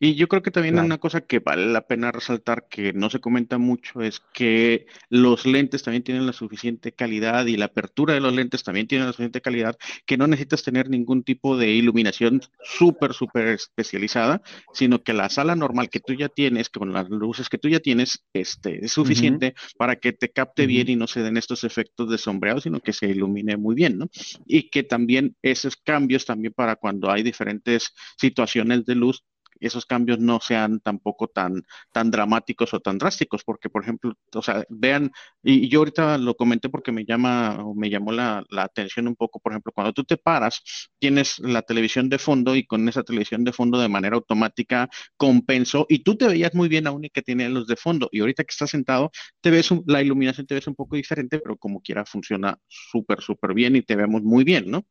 [0.00, 3.20] Y yo creo que también una cosa que vale la pena resaltar que no se
[3.20, 8.20] comenta mucho es que los lentes también tienen la suficiente calidad y la apertura de
[8.20, 9.76] los lentes también tiene la suficiente calidad
[10.06, 15.56] que no necesitas tener ningún tipo de iluminación súper, súper especializada, sino que la sala
[15.56, 19.54] normal que tú ya tienes, con las luces que tú ya tienes, este, es suficiente
[19.76, 22.92] para que te capte bien y no se den estos efectos de sombreado, sino que
[22.92, 24.08] se ilumine muy bien, ¿no?
[24.46, 29.24] Y que también esos cambios también para cuando hay diferentes situaciones de luz
[29.60, 34.42] esos cambios no sean tampoco tan, tan dramáticos o tan drásticos, porque por ejemplo, o
[34.42, 35.10] sea, vean,
[35.42, 39.16] y yo ahorita lo comenté porque me llama o me llamó la, la atención un
[39.16, 40.62] poco, por ejemplo, cuando tú te paras,
[40.98, 45.86] tienes la televisión de fondo y con esa televisión de fondo de manera automática compensó
[45.88, 48.44] y tú te veías muy bien aún y que tenía los de fondo y ahorita
[48.44, 52.04] que estás sentado, te ves, la iluminación te ves un poco diferente, pero como quiera
[52.04, 54.86] funciona súper, súper bien y te vemos muy bien, ¿no?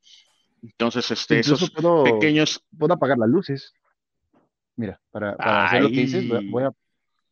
[0.61, 1.71] Entonces, este, esos
[2.03, 2.63] pequeños...
[2.77, 3.73] Puedo apagar las luces.
[4.77, 5.31] Mira, para,
[5.65, 6.71] hacer lo que dices, voy a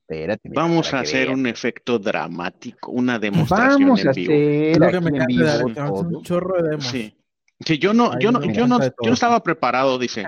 [0.08, 5.48] Espérate, Vamos a hacer un efecto dramático, una demostración Vamos en vivo.
[5.48, 6.86] Hacer un chorro de demos.
[6.86, 7.18] Sí.
[7.64, 10.24] Que yo no, yo no, yo no, yo no estaba preparado, dice.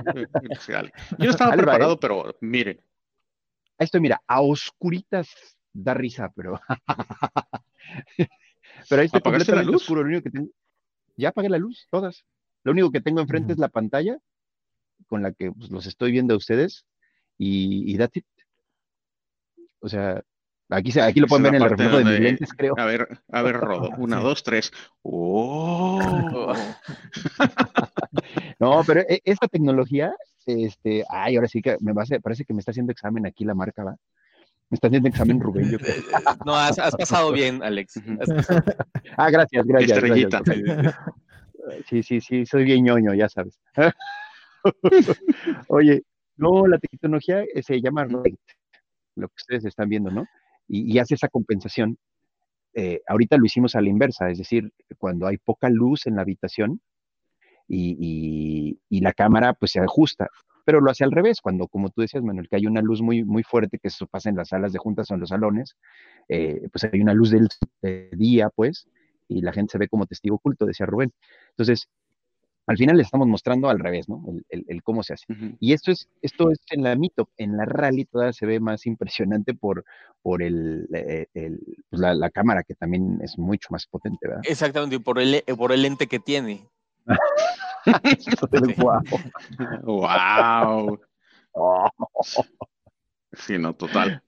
[1.19, 1.97] yo no estaba preparado, ¿eh?
[2.01, 2.81] pero miren.
[3.77, 5.29] Esto, mira, a oscuritas
[5.71, 6.59] da risa, pero.
[8.89, 9.83] pero ahí está completamente la luz?
[9.83, 10.01] oscuro.
[10.01, 10.49] Lo único que tengo...
[11.17, 12.25] Ya apagué la luz, todas.
[12.63, 14.17] Lo único que tengo enfrente es la pantalla
[15.05, 16.85] con la que pues, los estoy viendo a ustedes
[17.37, 18.25] y, y that's it.
[19.79, 20.21] O sea,
[20.69, 22.73] aquí, aquí lo pueden ver en el reflejo de mis lentes, creo.
[22.77, 23.89] A ver, a ver, Rodo.
[23.97, 24.71] Una, dos, tres.
[25.03, 26.53] ¡Oh!
[28.59, 30.13] no, pero e, esta tecnología,
[30.45, 33.45] este, ay, ahora sí que me va a parece que me está haciendo examen aquí
[33.45, 33.95] la marca, ¿va?
[34.69, 35.95] Me está haciendo examen Rubén, yo creo.
[36.45, 38.01] No, has, pasado bien, Alex.
[39.15, 39.97] ah, gracias, gracias.
[39.97, 40.41] Estrellita.
[41.89, 43.59] Sí, sí, sí, soy bien ñoño, ya sabes.
[45.67, 46.03] Oye,
[46.37, 50.25] no, la tecnología se llama lo que ustedes están viendo, ¿no?
[50.67, 51.97] Y, hace esa compensación.
[52.73, 56.21] Eh, ahorita lo hicimos a la inversa, es decir, cuando hay poca luz en la
[56.21, 56.81] habitación
[57.67, 60.27] y, la cámara pues se ajusta,
[60.65, 63.23] pero lo hace al revés, cuando, como tú decías, Manuel, que hay una luz muy,
[63.23, 65.75] muy fuerte, que eso pasa en las salas de juntas o en los salones,
[66.27, 67.47] eh, pues hay una luz del
[68.11, 68.87] día, pues,
[69.27, 71.13] y la gente se ve como testigo oculto, decía Rubén.
[71.51, 71.89] Entonces,
[72.67, 74.23] al final le estamos mostrando al revés, ¿no?
[74.49, 75.25] El, cómo se hace.
[75.59, 78.85] Y esto es, esto es en la mito, en la rally todavía se ve más
[78.85, 79.85] impresionante por,
[80.21, 81.27] por el, eh,
[81.89, 84.43] pues la, cámara, que también es mucho más potente, ¿verdad?
[84.45, 86.67] Exactamente, por el, por el lente que tiene.
[89.85, 90.99] wow.
[91.53, 91.89] wow.
[93.33, 94.23] Sí, no, total.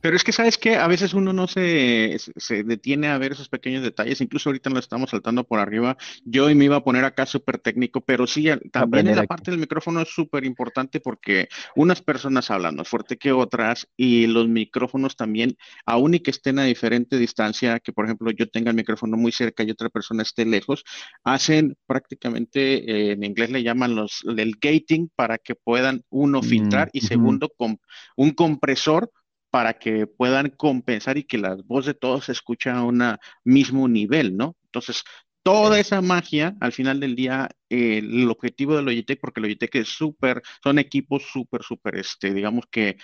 [0.00, 0.76] Pero es que, ¿sabes qué?
[0.76, 4.20] A veces uno no se, se, detiene a ver esos pequeños detalles.
[4.20, 5.96] Incluso ahorita lo estamos saltando por arriba.
[6.24, 10.00] Yo me iba a poner acá súper técnico, pero sí, también la parte del micrófono
[10.00, 15.56] es súper importante porque unas personas hablan más fuerte que otras y los micrófonos también,
[15.86, 19.32] aun y que estén a diferente distancia, que por ejemplo yo tenga el micrófono muy
[19.32, 20.84] cerca y otra persona esté lejos,
[21.24, 26.90] hacen prácticamente, eh, en inglés le llaman los, el gating para que puedan, uno, filtrar
[26.92, 27.78] y segundo, con
[28.16, 29.10] un compresor
[29.50, 33.88] para que puedan compensar y que la voz de todos se escuchen a un mismo
[33.88, 34.56] nivel, ¿no?
[34.64, 35.04] Entonces,
[35.42, 39.88] toda esa magia, al final del día, eh, el objetivo de Logitech, porque Logitech es
[39.88, 42.98] súper, son equipos súper, súper, este, digamos que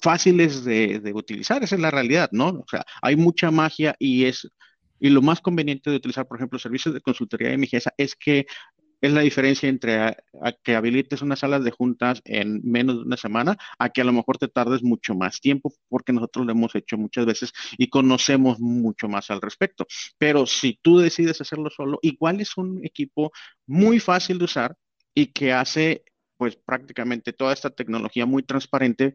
[0.00, 2.48] fáciles de, de, utilizar, esa es la realidad, ¿no?
[2.48, 4.48] O sea, hay mucha magia y es,
[5.00, 8.46] y lo más conveniente de utilizar, por ejemplo, servicios de consultoría de MGS es que
[9.00, 10.16] es la diferencia entre
[10.62, 14.12] que habilites unas salas de juntas en menos de una semana a que a lo
[14.12, 18.58] mejor te tardes mucho más tiempo porque nosotros lo hemos hecho muchas veces y conocemos
[18.60, 19.86] mucho más al respecto.
[20.18, 23.30] Pero si tú decides hacerlo solo, igual es un equipo
[23.66, 24.76] muy fácil de usar
[25.14, 26.04] y que hace
[26.36, 29.14] pues prácticamente toda esta tecnología muy transparente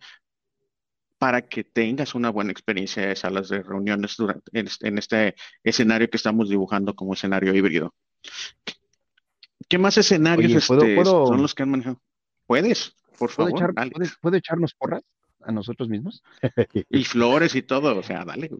[1.17, 6.17] para que tengas una buena experiencia de salas de reuniones durante, en este escenario que
[6.17, 7.93] estamos dibujando como escenario híbrido.
[9.73, 11.99] ¿Qué más escenarios este, son los que han manejado?
[12.45, 12.95] ¿Puedes?
[13.17, 13.73] Por favor.
[14.21, 15.01] ¿puedo, echarnos porras
[15.41, 16.21] a nosotros mismos?
[16.91, 18.51] y flores y todo, o sea, dale.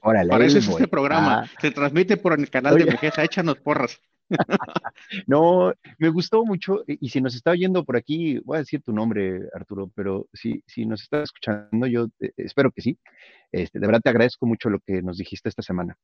[0.00, 1.40] Órale, Para eso es este programa.
[1.40, 1.50] Ah.
[1.60, 4.00] Se transmite por el canal de Mejeja, échanos porras.
[5.26, 8.92] no, me gustó mucho, y si nos está oyendo por aquí, voy a decir tu
[8.92, 12.96] nombre, Arturo, pero si, si nos está escuchando, yo eh, espero que sí.
[13.50, 15.96] Este, de verdad te agradezco mucho lo que nos dijiste esta semana.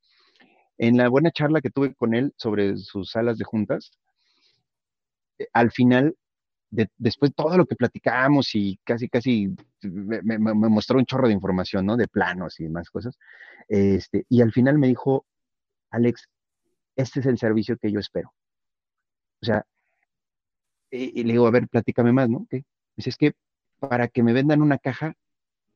[0.77, 3.91] En la buena charla que tuve con él sobre sus salas de juntas,
[5.53, 6.15] al final,
[6.69, 11.85] después de todo lo que platicamos y casi, casi me, mostró un chorro de información,
[11.85, 11.97] ¿no?
[11.97, 13.17] De planos y demás cosas.
[13.67, 15.25] Este, y al final me dijo,
[15.91, 16.27] Alex,
[16.95, 18.33] este es el servicio que yo espero.
[19.41, 19.65] O sea,
[20.89, 22.47] y, le digo, a ver, platícame más, ¿no?
[22.49, 23.33] Dice, es que
[23.79, 25.13] para que me vendan una caja,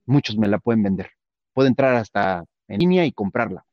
[0.06, 1.12] muchos me la pueden vender.
[1.54, 3.66] Puedo entrar hasta en línea y comprarla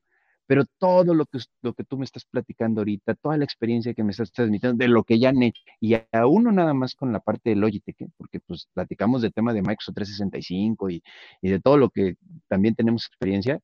[0.48, 4.02] pero todo lo que, lo que tú me estás platicando ahorita, toda la experiencia que
[4.02, 7.12] me estás transmitiendo de lo que ya han hecho, y a uno nada más con
[7.12, 8.08] la parte de Logitech, ¿eh?
[8.16, 11.02] porque pues platicamos del tema de Microsoft 365 y,
[11.42, 12.16] y de todo lo que
[12.48, 13.60] también tenemos experiencia,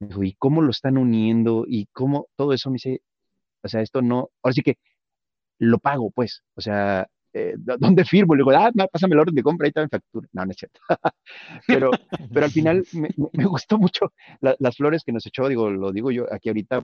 [0.00, 3.02] y cómo lo están uniendo y cómo todo eso me dice,
[3.62, 4.78] o sea, esto no, ahora sí que
[5.58, 8.34] lo pago, pues, o sea, eh, ¿dónde firmo?
[8.34, 10.28] Le digo, ah, pásame el orden de compra, ahí está en factura.
[10.32, 10.80] No, no es cierto.
[11.66, 11.90] pero,
[12.32, 12.84] pero al final
[13.32, 16.82] me, gustó mucho las flores que nos echó, digo, lo digo yo aquí ahorita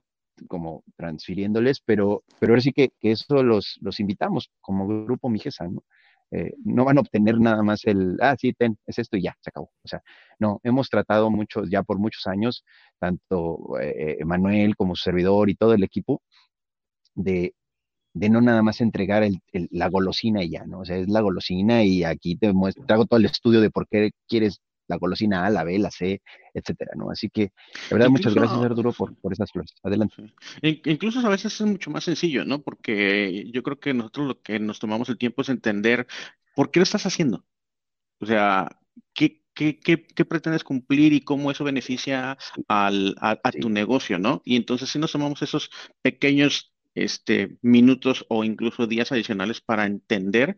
[0.48, 5.68] como transfiriéndoles, pero, pero ahora sí que, que eso los, los invitamos como grupo Mijesa,
[5.68, 5.84] ¿no?
[6.32, 9.36] Eh, no van a obtener nada más el, ah, sí, ten, es esto y ya,
[9.40, 9.70] se acabó.
[9.82, 10.02] O sea,
[10.38, 12.64] no, hemos tratado mucho, ya por muchos años,
[12.98, 16.22] tanto eh, Manuel como su servidor y todo el equipo,
[17.14, 17.54] de,
[18.12, 19.40] de no nada más entregar el,
[19.70, 20.80] la golosina y ya, ¿no?
[20.80, 23.70] O sea, es la golosina y aquí te muestro, te hago todo el estudio de
[23.70, 26.20] por qué quieres la golosina A, la B, la C,
[26.52, 27.10] etcétera, ¿no?
[27.10, 27.52] Así que,
[27.90, 29.72] la verdad, muchas gracias, Arturo, por, por esas flores.
[29.84, 30.34] Adelante.
[30.62, 32.60] Incluso a veces es mucho más sencillo, ¿no?
[32.60, 36.08] Porque yo creo que nosotros lo que nos tomamos el tiempo es entender
[36.56, 37.46] por qué lo estás haciendo.
[38.18, 38.76] O sea,
[39.14, 42.36] ¿qué, qué, qué, pretendes cumplir y cómo eso beneficia
[42.68, 44.42] al, a, tu negocio, ¿no?
[44.44, 45.70] Y entonces si nos tomamos esos
[46.02, 50.56] pequeños este, minutos o incluso días adicionales para entender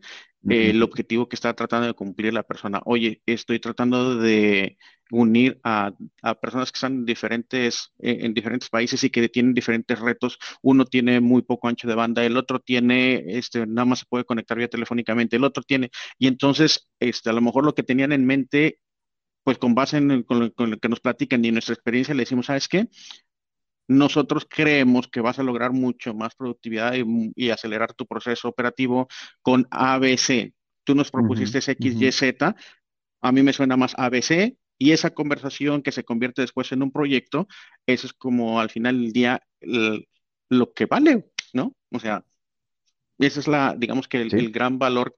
[0.49, 2.81] el objetivo que está tratando de cumplir la persona.
[2.83, 4.77] Oye, estoy tratando de
[5.09, 5.93] unir a,
[6.41, 10.37] personas que están en diferentes, en diferentes países y que tienen diferentes retos.
[10.61, 14.25] Uno tiene muy poco ancho de banda, el otro tiene, este, nada más se puede
[14.25, 18.11] conectar vía telefónicamente, el otro tiene, y entonces, este, a lo mejor lo que tenían
[18.11, 18.79] en mente
[19.43, 22.45] pues con base en con, lo, que nos platican y en nuestra experiencia le decimos,
[22.45, 22.87] ¿sabes qué?
[23.87, 29.07] Nosotros creemos que vas a lograr mucho más productividad y, acelerar tu proceso operativo
[29.41, 30.53] con ABC.
[30.83, 32.55] Tú nos propusiste X, Y, Z.
[33.21, 36.91] A mí me suena más ABC y esa conversación que se convierte después en un
[36.91, 37.47] proyecto,
[37.85, 39.41] eso es como al final del día
[40.49, 41.75] lo que vale, ¿no?
[41.91, 42.25] O sea,
[43.19, 45.15] ese es la, digamos que el, el gran valor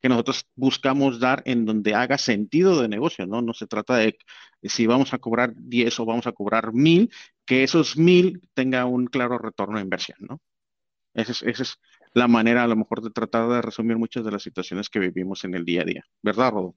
[0.00, 3.42] que nosotros buscamos dar en donde haga sentido de negocio, ¿no?
[3.42, 4.18] No se trata de
[4.62, 7.10] si vamos a cobrar 10 o vamos a cobrar 1000,
[7.46, 10.40] que esos 1000 tenga un claro retorno de inversión, ¿no?
[11.14, 11.78] Esa es,
[12.12, 15.44] la manera a lo mejor de tratar de resumir muchas de las situaciones que vivimos
[15.44, 16.74] en el día a día, ¿verdad, Rodo?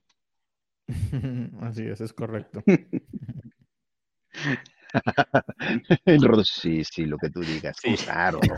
[1.62, 2.64] Así es, es correcto.
[6.22, 7.78] Rodo, sí, sí, lo que tú digas.
[7.82, 7.96] Sí.
[7.96, 8.40] Claro.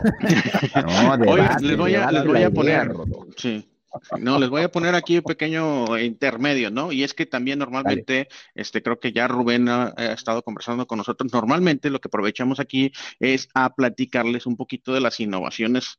[0.74, 2.90] No, les voy a, les voy a poner.
[3.36, 3.71] Sí.
[4.18, 6.92] No, les voy a poner aquí un pequeño intermedio, ¿no?
[6.92, 11.32] Y es que también normalmente, este, creo que ya Rubén ha, estado conversando con nosotros.
[11.32, 15.98] Normalmente lo que aprovechamos aquí es a platicarles un poquito de las innovaciones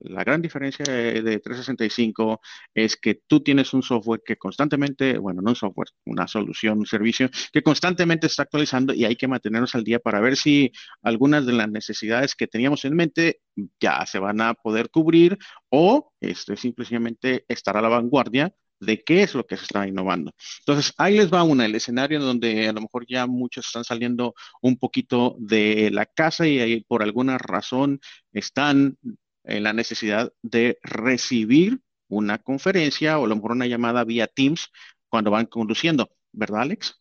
[0.00, 2.40] la gran diferencia de, 365
[2.74, 6.86] es que tú tienes un software que constantemente, bueno, no un software, una solución, un
[6.86, 10.72] servicio que constantemente está actualizando y hay que mantenernos al día para ver si
[11.02, 13.40] algunas de las necesidades que teníamos en mente
[13.80, 15.38] ya se van a poder cubrir
[15.70, 20.32] o este, simplemente estar a la vanguardia de qué es lo que se está innovando.
[20.60, 23.84] Entonces, ahí les va una, el escenario en donde a lo mejor ya muchos están
[23.84, 28.00] saliendo un poquito de la casa y ahí por alguna razón
[28.32, 28.98] están
[29.46, 34.70] en la necesidad de recibir una conferencia o a lo mejor una llamada vía Teams
[35.08, 37.00] cuando van conduciendo, ¿verdad, Alex?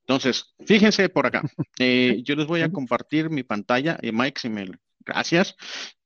[0.00, 1.42] Entonces, fíjense por acá.
[1.80, 3.98] Eh, yo les voy a compartir mi pantalla.
[4.00, 4.70] Eh, Mike, si me...
[5.06, 5.54] Gracias.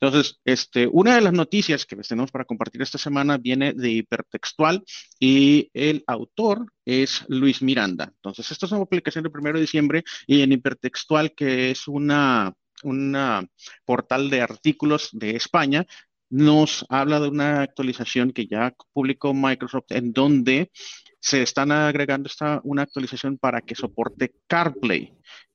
[0.01, 3.91] Entonces, este, una de las noticias que les tenemos para compartir esta semana viene de
[3.91, 4.83] Hipertextual
[5.21, 8.11] y el autor es Luis Miranda.
[8.17, 12.53] Entonces, esta es una publicación del 1 de diciembre y en Hipertextual, que es una
[12.83, 13.17] un
[13.85, 15.87] portal de artículos de España,
[16.31, 20.71] nos habla de una actualización que ya publicó Microsoft en donde
[21.21, 25.15] se están agregando esta, una actualización para que soporte CarPlay.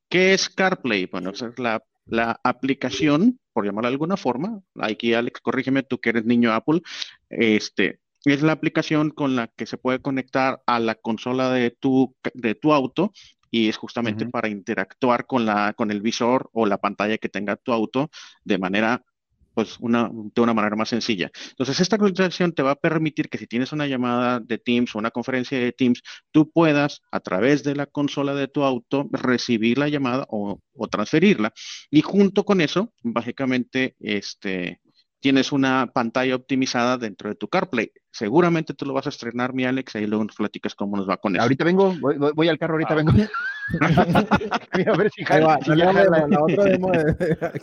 [0.09, 1.05] ¿Qué es CarPlay?
[1.05, 6.09] Bueno, es la, la aplicación, por llamarla de alguna forma, aquí Alex, corrígeme tú que
[6.09, 6.81] eres niño Apple,
[7.29, 12.15] este, es la aplicación con la que se puede conectar a la consola de tu,
[12.33, 13.11] de tu auto
[13.53, 17.55] y es justamente para interactuar con, la, con el visor o la pantalla que tenga
[17.55, 18.09] tu auto
[18.43, 19.05] de manera
[19.53, 21.29] pues una, de una manera más sencilla.
[21.49, 24.97] Entonces, esta actualización te va a permitir que si tienes una llamada de Teams o
[24.97, 26.01] una conferencia de Teams,
[26.31, 30.87] tú puedas a través de la consola de tu auto recibir la llamada o, o
[30.87, 31.53] transferirla.
[31.91, 34.81] Y junto con eso, básicamente, este,
[35.19, 37.91] tienes una pantalla optimizada dentro de tu CarPlay.
[38.13, 41.17] Seguramente tú lo vas a estrenar, mi Alex, y luego nos platicas cómo nos va
[41.17, 41.41] con eso.
[41.41, 41.95] Ahorita vengo,
[42.35, 42.95] voy, al carro, ahorita ah.
[42.95, 43.11] vengo.
[44.93, 47.59] a ver si, jala, la, otra demo de...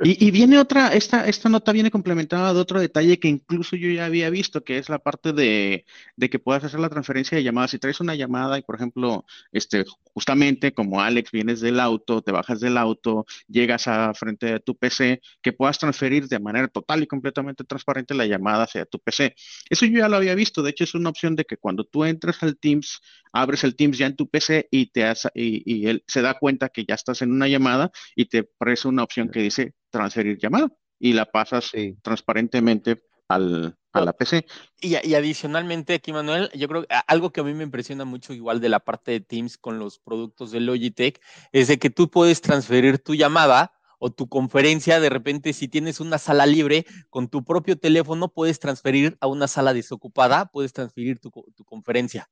[0.00, 4.06] Y, viene otra, esta, esta nota viene complementada de otro detalle que incluso yo ya
[4.06, 5.84] había visto, que es la parte de,
[6.18, 7.70] que puedas hacer la transferencia de llamadas.
[7.72, 9.84] Si traes una llamada y, por ejemplo, este,
[10.14, 14.76] justamente como Alex, vienes del auto, te bajas del auto, llegas a frente de tu
[14.76, 19.34] PC, que puedas transferir de manera total y completamente transparente la llamada hacia tu PC.
[19.68, 20.62] Eso yo ya lo había visto.
[20.62, 23.00] De hecho, es una opción de que cuando tú entras al Teams,
[23.40, 26.84] abres el Teams ya en tu PC y, te y, él se da cuenta que
[26.84, 30.68] ya estás en una llamada y te aparece una opción que dice transferir llamada.
[31.00, 31.70] y la pasas
[32.02, 34.46] transparentemente al, a la PC.
[34.80, 38.32] Y, y, adicionalmente aquí, Manuel, yo creo que algo que a mí me impresiona mucho
[38.32, 41.20] igual de la parte de Teams con los productos de Logitech
[41.52, 46.00] es de que tú puedes transferir tu llamada o tu conferencia, de repente si tienes
[46.00, 51.18] una sala libre, con tu propio teléfono puedes transferir a una sala desocupada, puedes transferir
[51.18, 52.28] tu, tu conferencia.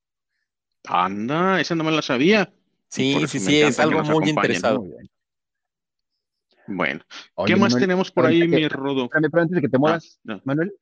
[0.87, 2.53] Anda, esa no me la sabía.
[2.89, 5.09] Sí, sí, sí, es algo muy interesante.
[6.69, 7.05] Bueno,
[7.47, 9.09] ¿qué más tenemos por ahí, mi Rodo?
[9.09, 10.73] pero antes de que te muevas, ah, Manuel,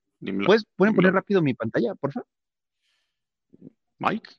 [0.46, 2.26] ¿puedes, ¿pueden poner rápido mi pantalla, por favor?
[3.98, 4.30] Mike,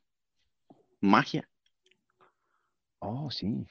[1.02, 1.48] magia.
[3.00, 3.66] Oh, sí.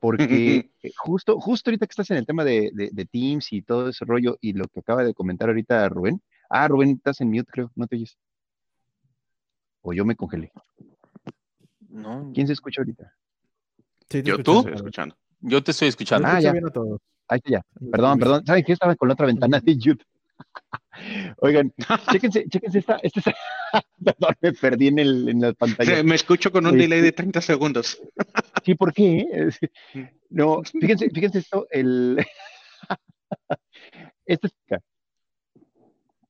[0.00, 4.04] Porque justo, justo ahorita que estás en el tema de, de, Teams y todo ese
[4.04, 6.22] rollo y lo que acaba de comentar ahorita Rubén.
[6.48, 8.16] Ah, Rubén, estás en mute, creo, no te oyes.
[9.82, 10.50] O yo me congelé.
[11.88, 12.30] No.
[12.34, 13.12] ¿Quién se escucha ahorita?
[14.08, 15.16] Sí, yo tú estoy escuchando.
[15.40, 16.28] Yo te estoy escuchando.
[16.28, 16.52] Ah, ya.
[17.28, 17.62] Ahí está ya.
[17.90, 18.46] Perdón, perdón.
[18.46, 18.72] ¿Saben qué?
[18.72, 20.06] Estaba con la otra ventana de YouTube.
[21.38, 21.72] Oigan,
[22.10, 23.20] chéquense, chéquense esta, esta,
[24.04, 26.02] perdón, me perdí en, el, en la pantalla.
[26.02, 28.00] Me escucho con un delay de 30 segundos.
[28.64, 29.50] sí, ¿por qué?
[30.30, 32.24] No, fíjense, fíjense esto, el,
[34.26, 34.80] esto es,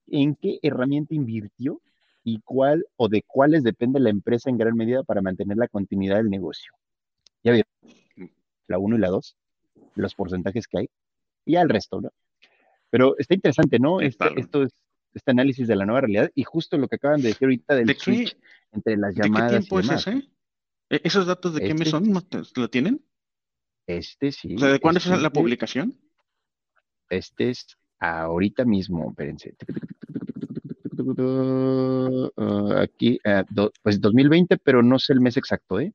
[0.08, 1.80] ¿en qué herramienta invirtió
[2.28, 6.16] y cuál o de cuáles depende la empresa en gran medida para mantener la continuidad
[6.16, 6.72] del negocio?
[7.42, 7.70] Ya vieron,
[8.66, 9.36] la 1 y la 2,
[9.94, 10.90] los porcentajes que hay,
[11.46, 12.10] y al resto, ¿no?
[12.90, 14.00] Pero está interesante, ¿no?
[14.00, 14.72] Este, esto es
[15.14, 17.96] este análisis de la nueva realidad y justo lo que acaban de decir ahorita del
[17.96, 18.36] switch
[18.72, 19.52] entre las llamadas.
[19.52, 20.28] ¿De qué tiempo es ese?
[20.90, 22.52] ¿E-, ¿Esos datos de qué mes este son?
[22.56, 23.02] ¿Lo tienen?
[23.86, 24.54] Este sí.
[24.54, 25.98] O sea, ¿de cuándo es la publicación?
[27.08, 29.56] Este es ahorita mismo, espérense.
[32.76, 33.20] Aquí,
[33.82, 35.92] pues 2020, pero no sé el mes exacto, ¿eh?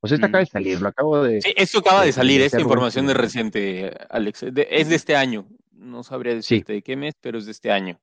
[0.00, 1.42] Pues esta acaba de salir, lo acabo de.
[1.42, 4.44] Sí, esto acaba de salir, esta información es reciente, Alex.
[4.44, 5.46] es de este año.
[5.72, 8.00] No sabría decirte de qué mes, pero es de este año.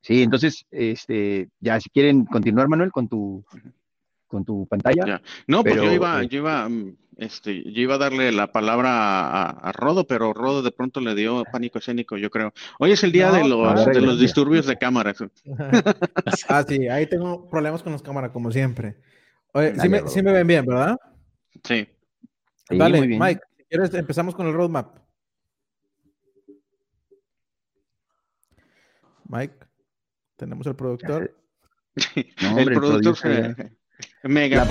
[0.00, 3.44] Sí, entonces, este, ya si quieren continuar, Manuel, con tu
[4.28, 5.20] con tu pantalla.
[5.46, 6.68] No, pues yo iba, eh, yo iba,
[7.16, 11.42] este, yo iba a darle la palabra a, Rodo, pero Rodo de pronto le dio
[11.50, 12.52] pánico escénico, yo creo.
[12.78, 15.16] Hoy es el día de los, de los disturbios de cámaras.
[16.48, 18.98] ah, sí, ahí tengo problemas con las cámaras, como siempre.
[19.52, 20.96] Oye, sí, me, sí me, ven bien, ¿verdad?
[21.64, 21.88] Sí.
[22.70, 24.98] Dale, Mike, si quieres, empezamos con el roadmap.
[29.24, 29.54] Mike,
[30.36, 31.34] tenemos el productor.
[32.14, 33.16] el, productor
[34.22, 34.66] mega.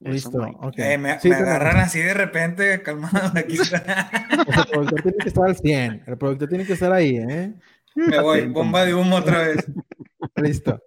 [0.00, 0.98] Listo, okay.
[0.98, 6.18] me, agarran así de repente, calmado, aquí el productor tiene que estar al 100, el
[6.18, 7.54] productor tiene que estar ahí, ¿eh?
[7.96, 9.66] Me voy, bomba de humo otra vez.
[10.36, 10.80] Listo.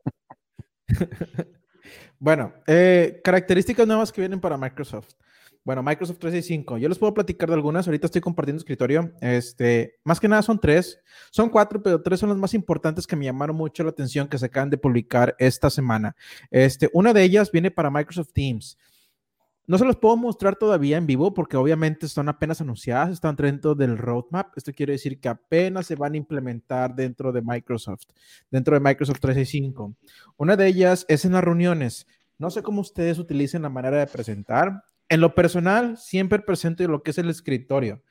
[2.19, 5.13] bueno, eh, características nuevas que vienen para Microsoft.
[5.63, 6.77] Bueno, Microsoft 365.
[6.77, 7.87] Yo les puedo platicar de algunas.
[7.87, 9.11] Ahorita estoy compartiendo escritorio.
[9.21, 10.99] Este, más que nada son tres.
[11.31, 14.37] Son cuatro, pero tres son las más importantes que me llamaron mucho la atención que
[14.37, 16.15] se acaban de publicar esta semana.
[16.49, 18.77] Este, una de ellas viene para Microsoft Teams.
[19.69, 23.75] No se los puedo mostrar todavía en vivo porque obviamente están apenas anunciadas, están dentro
[23.75, 24.57] del roadmap.
[24.57, 28.05] Esto quiere decir que apenas se van a implementar dentro de Microsoft,
[28.49, 29.93] dentro de Microsoft 365.
[30.37, 32.07] Una de ellas es en las reuniones.
[32.39, 34.85] No sé cómo ustedes utilicen la manera de presentar.
[35.09, 38.01] En lo personal, siempre presento lo que es el escritorio.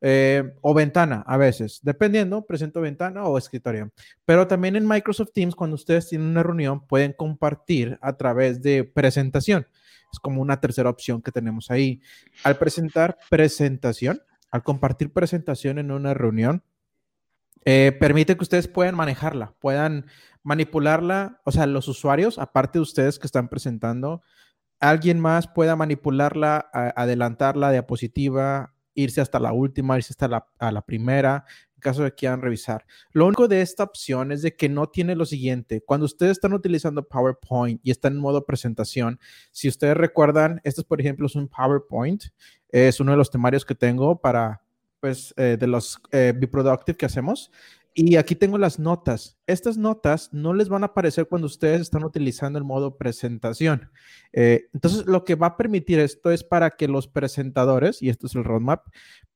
[0.00, 3.90] Eh, o ventana a veces, dependiendo, presento ventana o escritorio.
[4.24, 8.84] Pero también en Microsoft Teams, cuando ustedes tienen una reunión, pueden compartir a través de
[8.84, 9.66] presentación.
[10.12, 12.00] Es como una tercera opción que tenemos ahí.
[12.44, 16.62] Al presentar presentación, al compartir presentación en una reunión,
[17.64, 20.06] eh, permite que ustedes puedan manejarla, puedan
[20.44, 24.22] manipularla, o sea, los usuarios, aparte de ustedes que están presentando,
[24.80, 31.44] alguien más pueda manipularla, adelantar la diapositiva, irse hasta la última, irse hasta la, primera,
[31.76, 32.84] en caso de que quieran revisar.
[33.12, 35.82] Lo único de esta opción es de que no tiene lo siguiente.
[35.84, 39.20] Cuando ustedes están utilizando PowerPoint y están en modo presentación,
[39.52, 42.24] si ustedes recuerdan, este por ejemplo es un PowerPoint,
[42.70, 44.62] es uno de los temarios que tengo para,
[45.00, 47.52] pues, eh, de los eh, Be Productive que hacemos.
[47.94, 49.38] Y aquí tengo las notas.
[49.46, 53.90] Estas notas no les van a aparecer cuando ustedes están utilizando el modo presentación.
[54.32, 58.26] Eh, entonces, lo que va a permitir esto es para que los presentadores, y esto
[58.26, 58.86] es el roadmap,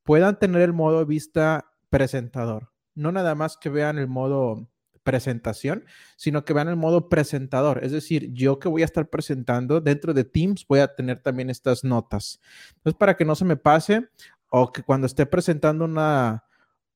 [0.04, 2.70] puedan tener el modo vista presentador.
[2.94, 4.68] No nada más que vean el modo
[5.02, 5.84] presentación,
[6.16, 7.84] sino que vean el modo presentador.
[7.84, 11.50] Es decir, yo que voy a estar presentando dentro de Teams voy a tener también
[11.50, 12.40] estas notas.
[12.76, 14.08] Entonces, para que no se me pase
[14.48, 16.44] o que cuando esté presentando una,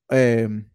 [0.09, 0.69] em,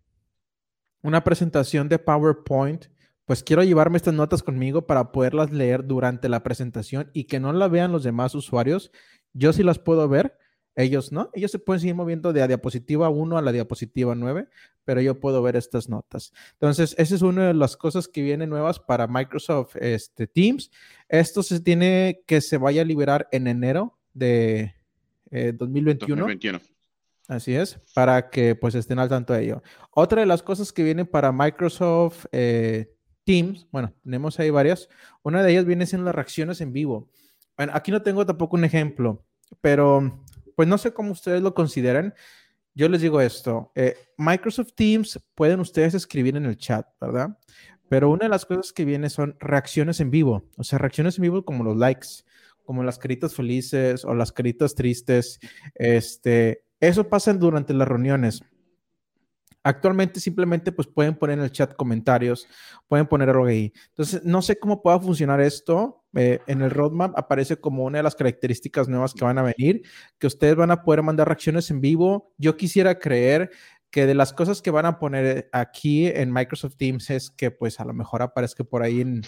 [1.03, 2.86] una presentación de PowerPoint,
[3.24, 7.53] pues quiero llevarme estas notas conmigo para poderlas leer durante la presentación y que no
[7.53, 8.90] la vean los demás usuarios.
[9.32, 10.36] Yo sí las puedo ver,
[10.74, 11.30] ellos no.
[11.34, 14.48] Ellos se pueden seguir moviendo de la diapositiva 1 a la diapositiva 9,
[14.84, 16.32] pero yo puedo ver estas notas.
[16.55, 20.70] Entonces, esa es una de las cosas que vienen nuevas para Microsoft este, Teams.
[21.09, 24.74] Esto se tiene que se vaya a liberar en enero de
[25.30, 26.22] 2021.
[26.22, 26.72] Eh, 2021.
[27.33, 29.62] Así es, para que pues estén al tanto de ello.
[29.91, 34.89] Otra de las cosas que vienen para Microsoft eh, Teams, bueno, tenemos ahí varias.
[35.22, 37.09] Una de ellas viene siendo las reacciones en vivo.
[37.57, 39.24] Bueno, aquí no tengo tampoco un ejemplo,
[39.62, 40.22] pero
[40.57, 42.14] pues no sé cómo ustedes lo consideran.
[42.74, 47.39] Yo les digo esto, eh, Microsoft Teams pueden ustedes escribir en el chat, ¿verdad?
[47.89, 51.22] Pero una de las cosas que viene son reacciones en vivo, o sea, reacciones en
[51.22, 52.09] vivo como los likes,
[52.64, 55.39] como las caritas felices o las caritas tristes.
[55.74, 58.43] Este, eso pasa durante las reuniones.
[59.62, 62.49] Actualmente simplemente pues pueden poner en el chat comentarios,
[62.89, 63.72] pueden poner algo ahí.
[63.91, 66.05] Entonces, no sé cómo pueda funcionar esto.
[66.16, 69.83] Eh, en el roadmap aparece como una de las características nuevas que van a venir,
[70.18, 72.35] que ustedes van a poder mandar reacciones en vivo.
[72.37, 73.53] Yo quisiera creer
[73.91, 77.78] que de las cosas que van a poner aquí en Microsoft Teams es que pues
[77.78, 79.22] a lo mejor aparezca por ahí en,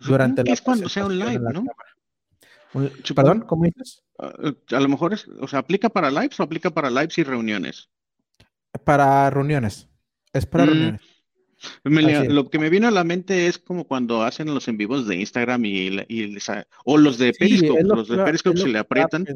[0.00, 0.52] durante la...
[0.52, 1.64] Es cuando sea un live, ¿no?
[3.14, 4.02] Perdón, ¿cómo dices?
[4.18, 4.32] Ah,
[4.70, 7.88] a lo mejor es, o sea, ¿aplica para lives o aplica para lives y reuniones?
[8.84, 9.88] Para reuniones.
[10.32, 10.98] Es para mm.
[11.84, 12.32] reuniones.
[12.32, 15.16] lo que me vino a la mente es como cuando hacen los en vivos de
[15.16, 16.36] Instagram y,
[16.84, 19.26] o los de Periscope, los de Periscope se le aprietan.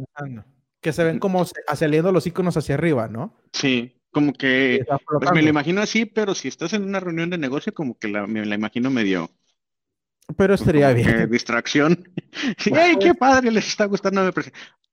[0.81, 3.39] Que se ven como saliendo los iconos hacia arriba, ¿no?
[3.53, 7.39] Sí, como que pues me lo imagino así, pero si estás en una reunión de
[7.39, 9.31] negocio, como que la, me la imagino medio.
[10.37, 11.31] Pero estaría bien.
[11.31, 12.09] distracción.
[12.75, 13.51] ¡Ay, qué padre!
[13.51, 14.31] Les está gustando.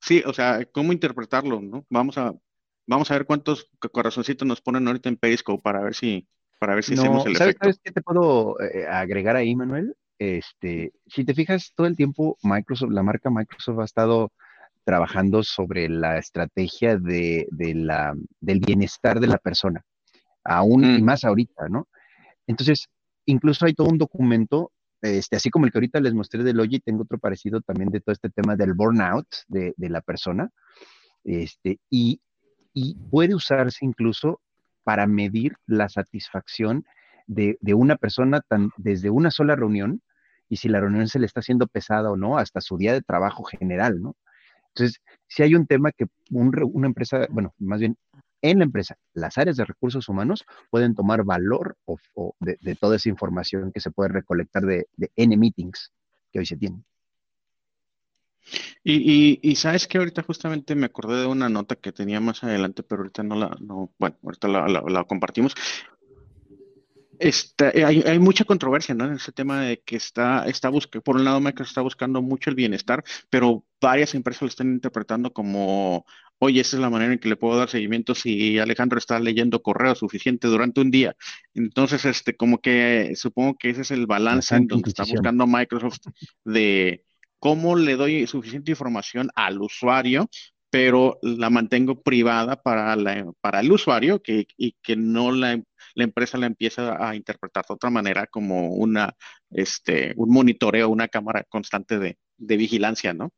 [0.02, 1.62] Sí, o sea, ¿cómo interpretarlo?
[1.62, 1.86] ¿no?
[1.90, 2.34] Vamos a
[2.90, 6.28] Vamos a ver cuántos corazoncitos nos ponen ahorita en Periscope para ver si,
[6.58, 7.66] para ver si hacemos el ¿sabes, efecto.
[7.66, 9.96] ¿Sabes qué te puedo eh, agregar ahí, Manuel?
[10.18, 14.32] Este, si te fijas, todo el tiempo Microsoft, la marca Microsoft ha estado
[14.86, 19.86] trabajando sobre la estrategia de, la, del bienestar de la persona,
[20.44, 21.06] aún y mm.
[21.06, 21.88] más ahorita, ¿no?
[22.48, 22.88] Entonces,
[23.26, 24.72] incluso hay todo un documento,
[25.02, 28.02] este, así como el que ahorita les mostré de Logi, tengo otro parecido también de
[28.02, 30.50] todo este tema del burnout de, de la persona,
[31.24, 32.22] este, y
[32.74, 34.42] y puede usarse incluso
[34.84, 36.86] para medir la satisfacción
[37.28, 40.02] de, una persona tan, desde una sola reunión
[40.48, 43.02] y si la reunión se le está haciendo pesada o no, hasta su día de
[43.02, 44.16] trabajo general, ¿no?
[44.70, 47.98] Entonces, si hay un tema que una empresa, bueno, más bien
[48.42, 51.78] en la empresa, las áreas de recursos humanos pueden tomar valor
[52.40, 55.92] de, toda esa información que se puede recolectar de, N meetings
[56.32, 56.86] que hoy se tienen.
[58.84, 63.02] Y, sabes que ahorita justamente me acordé de una nota que tenía más adelante, pero
[63.02, 65.54] ahorita no la, no, bueno, ahorita la, compartimos.
[67.20, 69.06] Este, hay, mucha controversia ¿no?
[69.06, 72.50] en ese tema de que está, está buscando, por un lado Microsoft está buscando mucho
[72.50, 76.06] el bienestar, pero varias empresas lo están interpretando como,
[76.40, 79.62] oye, esa es la manera en que le puedo dar seguimiento si Alejandro está leyendo
[79.62, 81.16] correo suficiente durante un día.
[81.54, 86.08] Entonces, este, como que supongo que ese es el balance en donde está buscando Microsoft
[86.46, 87.06] de
[87.40, 90.30] cómo le doy suficiente información al usuario,
[90.70, 92.96] pero la mantengo privada para,
[93.42, 95.62] para el usuario que, y que no la,
[95.96, 99.14] empresa la empieza a interpretar de otra manera como una,
[99.50, 103.32] este, un monitoreo, una cámara constante de, de vigilancia, ¿no?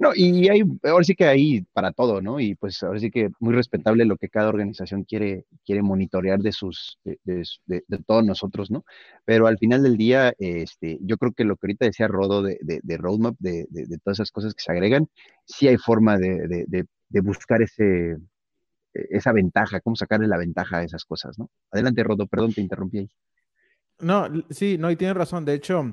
[0.00, 2.38] No, y hay, ahora sí que hay para todo, ¿no?
[2.38, 6.52] Y pues ahora sí que muy respetable lo que cada organización quiere, quiere monitorear de
[6.52, 7.18] sus, de,
[7.66, 8.84] de, todos nosotros, ¿no?
[9.24, 12.58] Pero al final del día, este, yo creo que lo que ahorita decía Rodo de,
[12.96, 13.66] roadmap, de,
[14.04, 15.08] todas esas cosas que se agregan,
[15.44, 16.86] sí hay forma de,
[17.20, 18.18] buscar ese,
[18.94, 21.50] esa ventaja, cómo sacarle la ventaja a esas cosas, ¿no?
[21.72, 23.10] Adelante, Rodo, perdón, te interrumpí ahí.
[23.98, 25.44] No, sí, no, y tienes razón.
[25.44, 25.92] De hecho,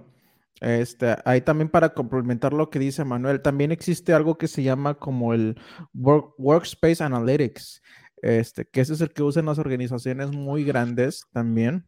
[0.62, 4.96] este, ahí también para complementar lo que dice Manuel, también existe algo que se llama
[4.96, 5.60] como el
[5.94, 7.82] Workspace Analytics,
[8.22, 11.88] este, que ese es el que usan las organizaciones muy grandes también.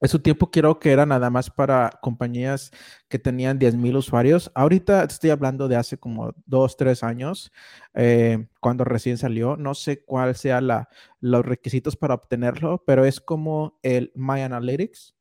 [0.00, 2.70] En su tiempo quiero que era nada más para compañías
[3.08, 4.50] que tenían 10.000 usuarios.
[4.54, 7.52] Ahorita estoy hablando de hace como dos, tres años,
[7.94, 9.56] eh, cuando recién salió.
[9.56, 10.60] No sé cuál sea
[11.20, 15.14] los requisitos para obtenerlo, pero es como el My Analytics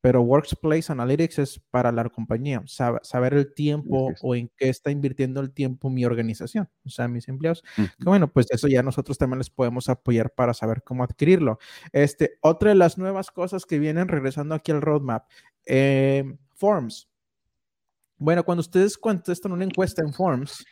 [0.00, 5.40] pero Workplace Analytics es para la compañía, saber el tiempo o en qué está invirtiendo
[5.40, 7.64] el tiempo mi organización, o sea, mis empleados.
[7.98, 11.58] bueno, pues eso ya nosotros también les podemos apoyar para saber cómo adquirirlo.
[11.92, 15.28] Este, otra de las nuevas cosas que vienen regresando aquí al roadmap,
[15.66, 16.24] eh,
[16.54, 17.08] Forms.
[18.18, 20.64] Bueno, cuando ustedes contestan una encuesta en Forms,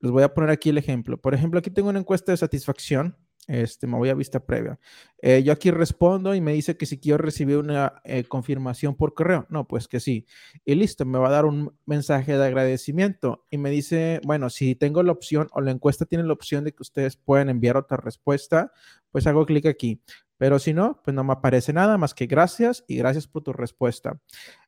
[0.00, 1.20] les voy a poner aquí el ejemplo.
[1.20, 3.16] Por ejemplo, aquí tengo una encuesta de satisfacción
[3.48, 4.78] Este, me voy a vista previa.
[5.22, 9.14] Eh, yo aquí respondo y me dice que si quiero recibir una eh, confirmación por
[9.14, 9.46] correo.
[9.48, 10.26] No, pues que sí.
[10.66, 14.74] Y listo, me va a dar un mensaje de agradecimiento y me dice, bueno, si
[14.74, 17.96] tengo la opción o la encuesta tiene la opción de que ustedes pueden enviar otra
[17.96, 18.70] respuesta,
[19.10, 20.02] pues hago clic aquí.
[20.36, 23.54] Pero si no, pues no me aparece nada más que gracias y gracias por tu
[23.54, 24.20] respuesta.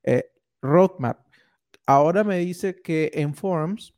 [0.02, 1.20] Eh, roadmap.
[1.84, 3.92] Ahora me dice que en Forms,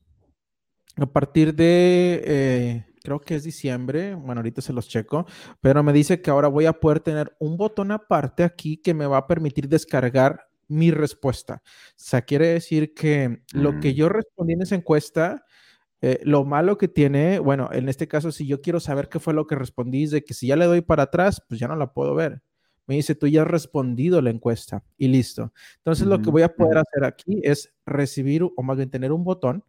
[0.96, 5.26] a partir de creo que es diciembre, bueno, ahorita se los checo,
[5.60, 9.06] pero me dice que ahora voy a poder tener un botón aparte aquí que me
[9.06, 11.62] va a permitir descargar mi respuesta.
[11.64, 13.94] O sea, quiere decir que lo que mm.
[13.94, 15.44] yo respondí en esa encuesta,
[16.00, 19.34] eh, lo malo que tiene, bueno, en este caso, si yo quiero saber qué fue
[19.34, 21.76] lo que respondí, es de que si ya le doy para atrás, pues ya no
[21.76, 22.42] la puedo ver.
[22.86, 25.52] Me dice, tú ya has respondido la encuesta y listo.
[25.78, 29.22] Entonces, lo que voy a poder hacer aquí es recibir o más bien tener un
[29.22, 29.64] botón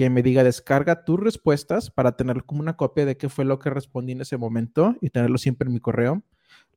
[0.00, 3.58] que me diga descarga tus respuestas para tener como una copia de qué fue lo
[3.58, 6.22] que respondí en ese momento y tenerlo siempre en mi correo.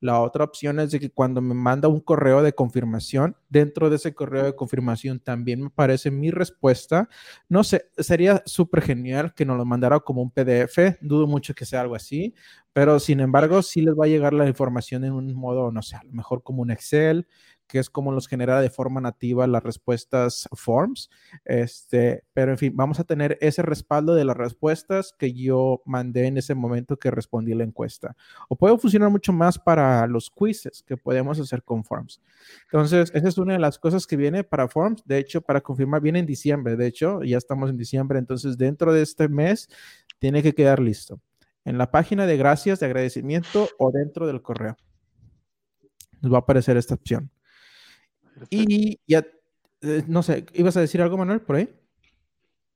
[0.01, 3.95] La otra opción es de que cuando me manda un correo de confirmación, dentro de
[3.95, 7.07] ese correo de confirmación también me aparece mi respuesta.
[7.47, 10.97] No sé, sería súper genial que nos lo mandara como un PDF.
[10.99, 12.35] Dudo mucho que sea algo así,
[12.73, 15.95] pero sin embargo, sí les va a llegar la información en un modo, no sé,
[15.95, 17.25] a lo mejor como un Excel,
[17.73, 21.09] que es como los genera de forma nativa las respuestas forms.
[21.43, 26.27] Este, pero en fin, vamos a tener ese respaldo de las respuestas que yo mandé
[26.27, 28.15] en ese momento que respondí la encuesta.
[28.47, 32.21] O puede funcionar mucho más para los quizzes que podemos hacer con forms.
[32.65, 35.03] Entonces, esa es una de las cosas que viene para forms.
[35.07, 36.75] De hecho, para confirmar, viene en diciembre.
[36.75, 38.19] De hecho, ya estamos en diciembre.
[38.19, 39.67] Entonces, dentro de este mes,
[40.19, 41.19] tiene que quedar listo.
[41.65, 44.77] En la página de gracias, de agradecimiento o dentro del correo.
[46.21, 47.31] Nos va a aparecer esta opción.
[48.49, 49.25] Y ya,
[49.81, 51.69] eh, no sé, ¿ibas a decir algo, Manuel, por ahí?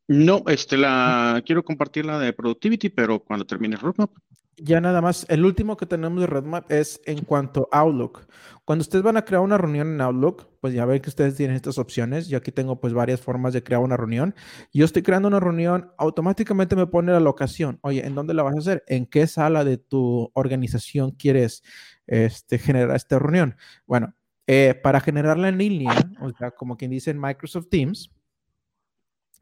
[0.07, 4.11] No, este, la quiero compartir la de Productivity, pero cuando termine el roadmap.
[4.59, 8.25] Ya nada más, el último que tenemos de roadmap es en cuanto a Outlook.
[8.65, 11.55] Cuando ustedes van a crear una reunión en Outlook, pues ya ven que ustedes tienen
[11.55, 12.27] estas opciones.
[12.27, 14.33] Yo aquí tengo pues varias formas de crear una reunión.
[14.73, 17.77] Yo estoy creando una reunión, automáticamente me pone la locación.
[17.81, 18.83] Oye, ¿en dónde la vas a hacer?
[18.87, 21.63] ¿En qué sala de tu organización quieres
[22.07, 23.57] este, generar esta reunión?
[23.85, 24.15] Bueno,
[24.47, 28.11] eh, para generarla en línea, o sea, como quien dice en Microsoft Teams,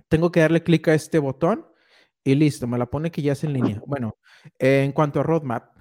[0.08, 1.66] tengo que darle clic a este botón
[2.24, 3.82] y listo, me la pone que ya es en línea.
[3.86, 4.18] Bueno,
[4.60, 5.76] en cuanto a roadmap,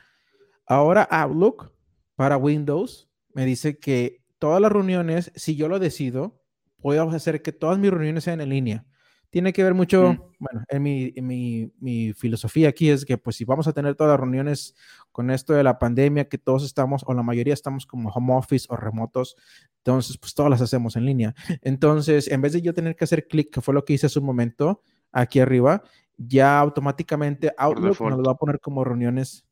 [0.66, 1.72] ahora Outlook
[2.14, 6.42] para Windows me dice que todas las reuniones, si yo lo decido,
[6.80, 8.86] puedo hacer que todas mis reuniones sean en línea
[9.34, 10.18] tiene que ver mucho, mm.
[10.38, 14.12] bueno, en, mi, mi, mi, filosofía aquí es que pues si vamos a tener todas
[14.12, 14.76] las reuniones
[15.10, 18.68] con esto de la pandemia, que todos estamos, o la mayoría estamos como home office
[18.70, 19.34] o remotos,
[19.78, 21.34] entonces pues todas las hacemos en línea.
[21.62, 24.20] Entonces, en vez de yo tener que hacer clic, que fue lo que hice hace
[24.20, 25.82] un momento, aquí arriba,
[26.16, 29.44] ya automáticamente Outlook nos lo va a poner como reuniones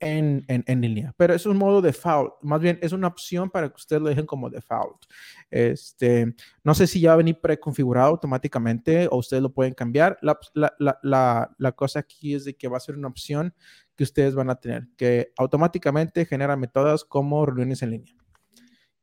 [0.00, 1.14] en, en, línea.
[1.16, 4.26] Pero es un modo default, más bien es una opción para que ustedes lo dejen
[4.26, 5.04] como default.
[5.50, 10.18] Este, no sé si ya va a venir preconfigurado automáticamente o ustedes lo pueden cambiar.
[10.22, 13.54] La, la, la, la, cosa aquí es de que va a ser una opción
[13.96, 18.14] que ustedes van a tener, que automáticamente genera métodos como reuniones en línea.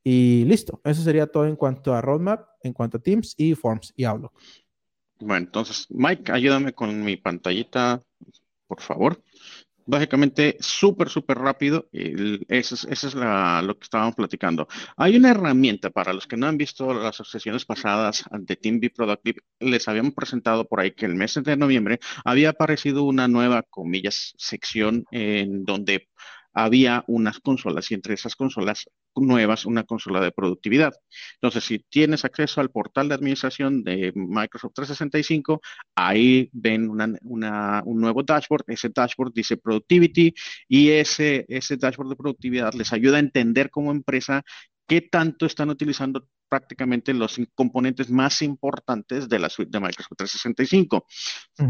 [0.03, 3.93] Y listo, eso sería todo en cuanto a roadmap, en cuanto a Teams y Forms
[3.97, 4.33] y Outlook.
[5.19, 8.01] Bueno, entonces, Mike, ayúdame con mi pantallita,
[8.67, 9.21] por favor
[9.85, 11.87] básicamente súper, súper rápido.
[11.91, 14.67] eso es, lo que estábamos platicando.
[14.97, 18.89] Hay una herramienta para los que no han visto las sesiones pasadas de Team Be
[18.89, 19.41] Productive.
[19.59, 24.33] Les habíamos presentado por ahí que el mes de noviembre había aparecido una nueva, comillas,
[24.37, 26.09] sección en donde
[26.55, 30.93] había unas consolas y entre esas consolas nuevas una consola de productividad.
[31.35, 35.61] Entonces, si tienes acceso al portal de administración de Microsoft 365,
[35.95, 38.63] ahí ven un nuevo dashboard.
[38.67, 40.33] Ese dashboard dice Productivity
[40.67, 44.43] y ese, ese dashboard de productividad les ayuda a entender como empresa
[44.87, 51.05] qué tanto están utilizando prácticamente los componentes más importantes de la suite de Microsoft 365.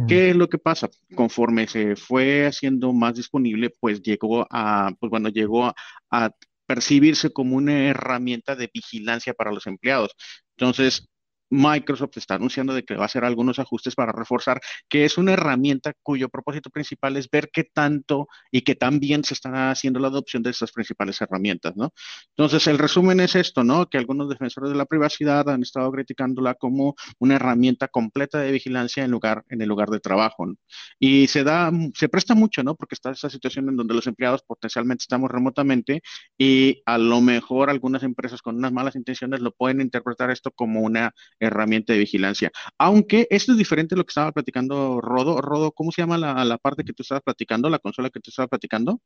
[0.08, 0.90] ¿Qué es lo que pasa?
[1.16, 5.74] Conforme se fue haciendo más disponible, pues llegó a, pues bueno, llegó
[6.12, 6.32] a
[6.66, 10.16] percibirse como una herramienta de vigilancia para los empleados.
[10.58, 11.08] Entonces,
[11.56, 15.34] Microsoft está anunciando de que va a hacer algunos ajustes para reforzar, que es una
[15.34, 20.00] herramienta cuyo propósito principal es ver qué tanto y qué tan bien se está haciendo
[20.00, 21.94] la adopción de estas principales herramientas, ¿no?
[22.30, 23.88] Entonces, el resumen es esto, ¿no?
[23.88, 29.04] Que algunos defensores de la privacidad han estado criticándola como una herramienta completa de vigilancia
[29.04, 30.56] en, lugar, en el lugar de trabajo, ¿no?
[31.00, 32.76] Y se da, se presta mucho, ¿no?
[32.76, 36.02] Porque está esa situación en donde los empleados potencialmente estamos remotamente
[36.38, 40.82] y a lo mejor algunas empresas con unas malas intenciones lo pueden interpretar esto como
[40.82, 41.14] una
[41.48, 42.52] herramienta de vigilancia.
[42.78, 45.42] Aunque esto es diferente de lo que estaba platicando Rodo.
[45.42, 48.30] Rodo, ¿cómo se llama la, la parte que tú estabas platicando, la consola que tú
[48.30, 49.00] estabas platicando?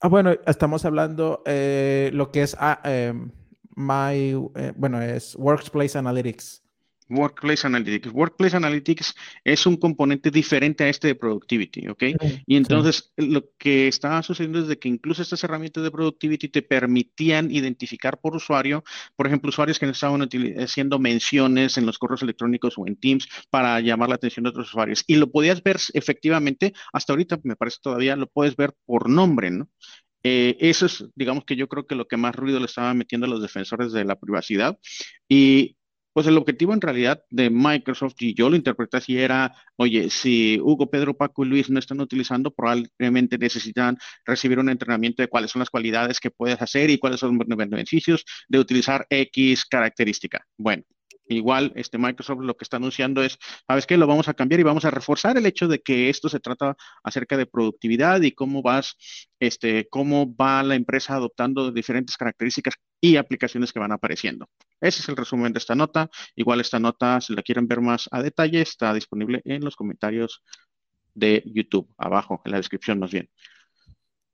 [0.00, 3.30] Ah, bueno, estamos hablando eh, lo que es ah, em,
[3.76, 6.61] My, eh, bueno, es Workplace Analytics.
[7.12, 8.12] Workplace Analytics.
[8.12, 12.02] Workplace Analytics es un componente diferente a este de Productivity, ¿ok?
[12.46, 16.62] y entonces lo que estaba sucediendo es de que incluso estas herramientas de Productivity te
[16.62, 18.84] permitían identificar por usuario,
[19.16, 23.80] por ejemplo, usuarios que estaban haciendo menciones en los correos electrónicos o en Teams para
[23.80, 25.04] llamar la atención de otros usuarios.
[25.06, 29.50] Y lo podías ver efectivamente, hasta ahorita me parece todavía, lo puedes ver por nombre,
[29.50, 29.68] ¿no?
[30.24, 33.26] Eh, eso es, digamos que yo creo que lo que más ruido le estaba metiendo
[33.26, 34.78] a los defensores de la privacidad.
[35.28, 35.76] Y
[36.12, 40.58] pues el objetivo en realidad de Microsoft, y yo lo interpreté así, era, oye, si
[40.60, 45.50] Hugo, Pedro, Paco y Luis no están utilizando, probablemente necesitan recibir un entrenamiento de cuáles
[45.50, 50.44] son las cualidades que puedes hacer y cuáles son los beneficios de utilizar X característica.
[50.56, 50.84] Bueno,
[51.28, 53.96] Igual, este Microsoft lo que está anunciando es, ¿sabes qué?
[53.96, 56.76] Lo vamos a cambiar y vamos a reforzar el hecho de que esto se trata
[57.02, 58.96] acerca de productividad y cómo vas,
[59.40, 62.74] este, cómo va la empresa adoptando diferentes características
[63.04, 64.48] y aplicaciones que van apareciendo.
[64.80, 66.08] Ese es el resumen de esta nota.
[66.36, 70.44] Igual esta nota, si la quieren ver más a detalle, está disponible en los comentarios
[71.12, 73.28] de YouTube, abajo, en la descripción más bien.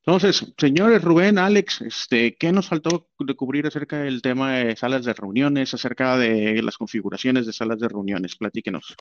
[0.04, 5.04] Entonces, señores Rubén, Alex, este, ¿qué nos faltó de cubrir acerca del tema de salas
[5.04, 8.36] de reuniones, acerca de las configuraciones de salas de reuniones?
[8.36, 8.96] Platíquenos.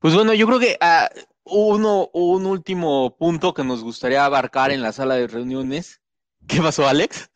[0.00, 4.82] Pues bueno, yo creo que uh, uno, un último punto que nos gustaría abarcar en
[4.82, 6.00] la sala de reuniones.
[6.46, 7.30] ¿Qué pasó, Alex?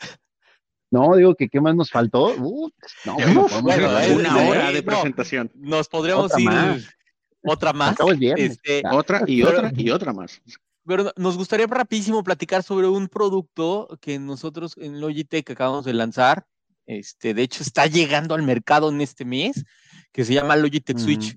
[0.90, 2.34] No, digo que qué más nos faltó.
[2.36, 3.18] no,
[3.62, 5.50] bueno, una hora de presentación.
[5.54, 6.48] nos podríamos ir
[7.42, 7.96] otra más.
[8.36, 10.40] Este, otra y otra y otra más.
[10.86, 16.46] Pero nos gustaría rapidísimo platicar sobre un producto que nosotros en Logitech acabamos de lanzar.
[16.86, 19.64] Este, de hecho, está llegando al mercado en este mes,
[20.12, 21.36] que se llama Logitech Switch.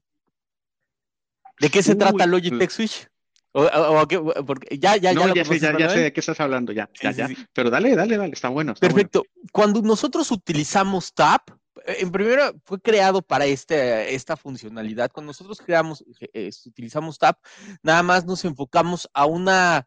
[1.59, 3.10] ¿De qué se trata Logitech Switch?
[3.51, 7.29] Porque ya, ya, ya, ya, sé, ya, sé de qué estás hablando, ya, ya, ya.
[7.53, 8.73] Pero dale, dale, dale, está bueno.
[8.75, 9.25] Perfecto.
[9.51, 11.49] Cuando nosotros utilizamos TAP,
[11.85, 15.11] en primero fue creado para este, esta funcionalidad.
[15.11, 17.37] Cuando nosotros creamos, eh, utilizamos TAP,
[17.83, 19.85] nada más nos enfocamos a una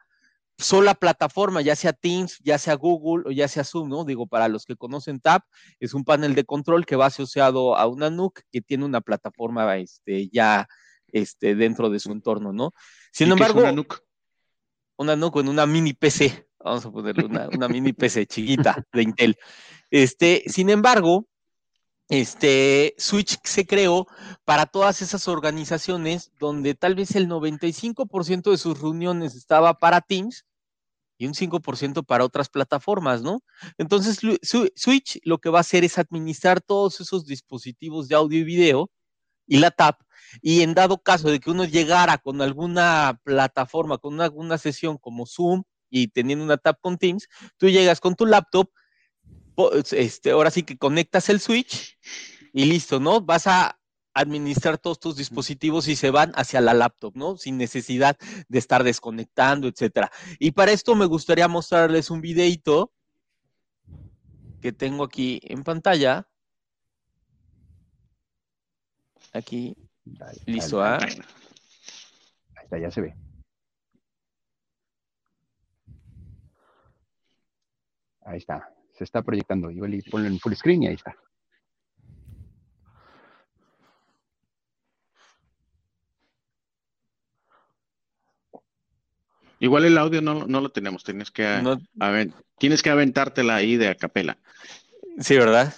[0.59, 4.05] sola plataforma, ya sea Teams, ya sea Google o ya sea Zoom, ¿no?
[4.05, 5.43] Digo, para los que conocen TAP,
[5.81, 9.77] es un panel de control que va asociado a una NUC que tiene una plataforma
[9.79, 10.69] este, ya
[11.09, 12.73] este, dentro de su entorno, ¿no?
[13.15, 14.03] Sin embargo, una NUC?
[14.97, 19.03] Una NUC en una mini PC, vamos a ponerle una, una mini PC chiquita de
[19.03, 19.39] Intel.
[19.89, 21.29] Este, sin embargo,
[22.09, 24.09] este Switch se creó
[24.45, 30.45] para todas esas organizaciones donde tal vez el 95% de sus reuniones estaba para Teams
[31.17, 33.45] y un 5% para otras plataformas, ¿no?
[33.79, 34.19] Entonces,
[34.75, 38.91] Switch lo que va a hacer es administrar todos esos dispositivos de audio y video
[39.47, 40.01] y la TAP,
[40.43, 45.27] y en dado caso de que uno llegara con alguna plataforma, con alguna sesión como
[45.27, 48.71] Zoom y teniendo una TAP con Teams, tú llegas con tu laptop
[49.93, 51.99] este, ahora sí que conectas el switch
[52.53, 53.21] y listo, ¿no?
[53.21, 53.79] Vas a
[54.13, 57.37] administrar todos tus dispositivos y se van hacia la laptop, ¿no?
[57.37, 58.17] Sin necesidad
[58.49, 60.11] de estar desconectando, etcétera.
[60.39, 62.93] Y para esto me gustaría mostrarles un videito
[64.61, 66.29] que tengo aquí en pantalla.
[69.33, 69.77] Aquí.
[70.47, 70.99] listo, ¿ah?
[70.99, 73.15] Ahí está, ya se ve.
[78.23, 79.71] Ahí está se está proyectando.
[79.71, 81.17] Igual y ponlo en full screen y ahí está.
[89.61, 91.63] Igual el audio no, lo tenemos, tienes que,
[92.59, 94.37] tienes que aventártela ahí de acapela.
[95.19, 95.73] Sí, ¿verdad?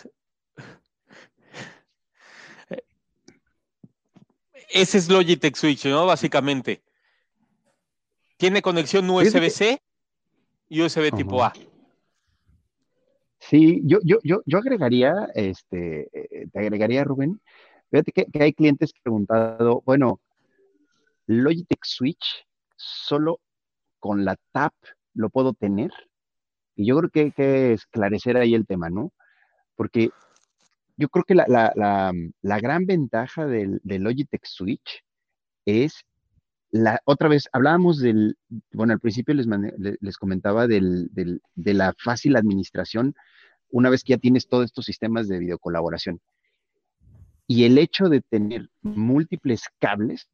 [4.70, 6.06] Ese es Logitech Switch, ¿no?
[6.06, 6.82] Básicamente.
[8.36, 9.80] Tiene conexión USB-C
[10.68, 11.52] y USB tipo A.
[13.38, 17.40] Sí, yo, yo, yo, yo agregaría, este, eh, te agregaría, Rubén,
[17.90, 20.20] fíjate que, hay clientes que han preguntado, bueno,
[21.26, 22.44] Logitech Switch,
[22.76, 23.40] solo
[24.00, 24.74] con la TAP
[25.14, 25.92] lo puedo tener.
[26.74, 29.12] Y yo creo que hay que esclarecer ahí el tema, ¿no?
[29.76, 30.10] Porque
[30.96, 35.04] yo creo que la, la, la, la gran ventaja del, Logitech Switch
[35.64, 36.04] es
[36.70, 38.36] la, otra vez, hablábamos del,
[38.72, 39.46] bueno, al principio les,
[40.00, 43.14] les comentaba del, del, de la fácil administración
[43.70, 46.20] una vez que ya tienes todos estos sistemas de videocolaboración.
[47.46, 50.28] Y el hecho de tener múltiples cables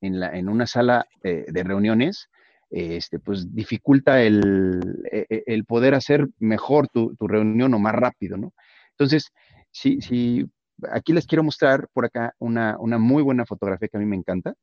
[0.00, 2.28] en, la, en una sala eh, de reuniones,
[2.70, 4.80] este, pues dificulta el,
[5.10, 8.52] e, e, el poder hacer mejor tu, tu, reunión o más rápido, ¿no?
[8.90, 9.32] Entonces,
[9.74, 10.46] si, si
[10.90, 14.54] aquí les quiero mostrar por acá una, muy buena fotografía que a mí me encanta,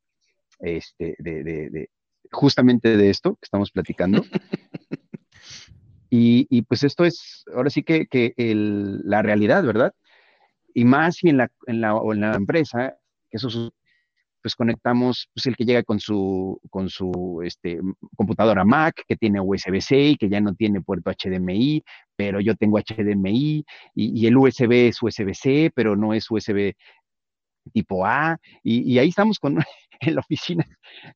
[0.60, 1.90] este, de,
[2.32, 4.24] justamente de esto que estamos platicando.
[6.14, 8.06] Y, pues esto es, ahora sí que,
[8.36, 9.94] la realidad, ¿verdad?
[10.74, 12.98] Y más si en la, en la, en la empresa,
[13.30, 13.72] que eso
[14.42, 17.80] pues conectamos, pues el que llega con su, con su este,
[18.16, 21.84] computadora Mac, que tiene USB-C y que ya no tiene puerto HDMI,
[22.16, 23.64] pero yo tengo HDMI
[23.96, 26.74] y, el USB es USB-C, pero no es USB
[27.74, 29.58] tipo A, y, ahí estamos con,
[30.02, 30.66] en la oficina,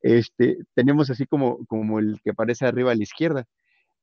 [0.01, 3.45] este, tenemos así como, como el que aparece arriba a la izquierda,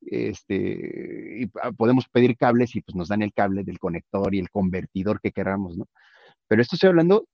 [0.00, 1.46] este, y
[1.76, 5.30] podemos pedir cables y pues nos dan el cable del conector y el convertidor que
[5.30, 5.86] queramos, ¿no?
[6.48, 7.26] Pero esto estoy hablando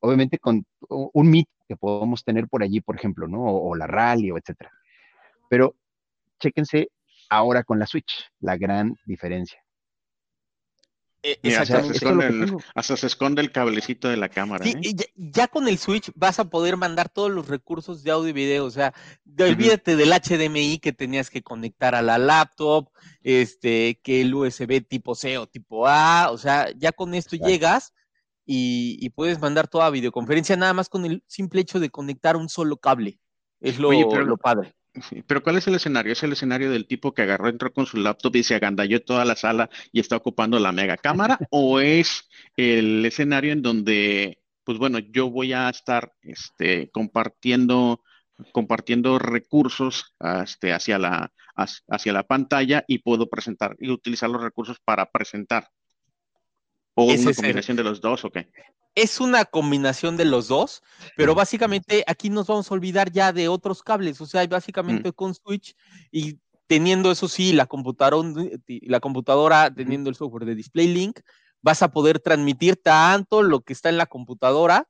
[0.00, 3.44] obviamente con un mito que podemos tener por allí, por ejemplo, ¿no?
[3.44, 4.72] O, la rally, o etcétera.
[5.48, 5.76] Pero
[6.40, 6.90] chéquense
[7.28, 9.62] ahora con la Switch, la gran diferencia.
[11.20, 14.64] E, hasta, se esconde el, cablecito de la cámara.
[14.64, 14.94] Sí, ¿eh?
[15.16, 18.64] ya, con el Switch vas a poder mandar todos los recursos de audio y video.
[18.64, 18.94] O sea,
[19.38, 22.90] olvídate del HDMI que tenías que conectar a la laptop,
[23.22, 26.30] este, que el USB tipo C o tipo A.
[26.30, 27.92] O sea, ya con esto llegas
[28.50, 32.78] y, puedes mandar toda videoconferencia nada más con el simple hecho de conectar un solo
[32.78, 33.20] cable.
[33.60, 34.74] Es lo, lo padre.
[35.26, 36.12] Pero ¿cuál es el escenario?
[36.12, 39.26] ¿Es el escenario del tipo que agarró, entró con su laptop y se agandalló toda
[39.26, 41.38] la sala y está ocupando la mega cámara?
[41.50, 42.26] ¿O es
[42.56, 48.02] el escenario en donde, pues bueno, yo voy a estar este, compartiendo,
[48.52, 54.78] compartiendo recursos este, hacia, la, hacia la pantalla y puedo presentar y utilizar los recursos
[54.82, 55.68] para presentar?
[57.00, 58.50] ¿O es una combinación de los dos o qué?
[58.96, 60.82] Es una combinación de los dos,
[61.16, 65.12] pero básicamente aquí nos vamos a olvidar ya de otros cables, o sea, básicamente mm.
[65.12, 65.76] con Switch
[66.10, 68.28] y teniendo eso sí, la computadora,
[68.66, 71.20] la computadora teniendo el software de Display Link,
[71.62, 74.88] vas a poder transmitir tanto lo que está en la computadora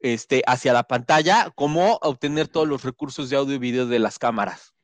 [0.00, 4.18] este, hacia la pantalla como obtener todos los recursos de audio y video de las
[4.18, 4.74] cámaras.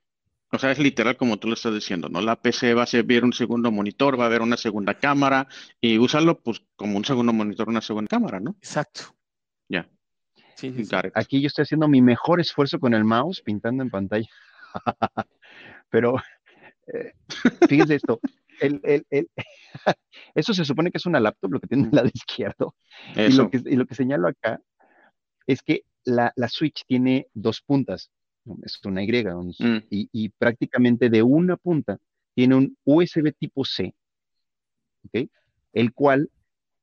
[0.56, 2.22] O sea, es literal como tú lo estás diciendo, ¿no?
[2.22, 5.48] La PC va a servir un segundo monitor, va a haber una segunda cámara
[5.82, 8.56] y usarlo pues como un segundo monitor, una segunda cámara, ¿no?
[8.58, 9.14] Exacto.
[9.68, 9.86] Ya.
[10.54, 10.74] Sí,
[11.14, 14.28] Aquí yo estoy haciendo mi mejor esfuerzo con el mouse pintando en pantalla.
[15.90, 16.16] Pero
[16.86, 17.12] eh,
[17.68, 18.18] fíjense esto.
[18.58, 18.80] El,
[20.34, 22.74] eso se supone que es una laptop, lo que tiene el lado izquierdo.
[23.14, 24.58] Y lo, que, y lo que señalo acá
[25.46, 28.10] es que la, la Switch tiene dos puntas
[28.64, 29.82] es una Y, mm.
[29.90, 31.98] y, prácticamente de una punta
[32.34, 33.94] tiene un USB tipo C,
[35.72, 36.30] el cual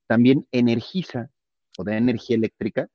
[0.08, 1.30] también energiza
[1.78, 2.88] o da energía eléctrica.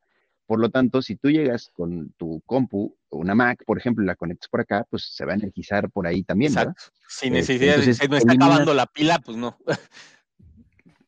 [0.47, 4.17] Por lo tanto, si tú llegas con tu compu, una Mac, por ejemplo, y la
[4.17, 6.53] conectas por acá, pues se va a energizar por ahí también.
[6.53, 6.85] Exacto.
[7.07, 9.59] Sin este, necesidad de de no está acabando la pila, pues no.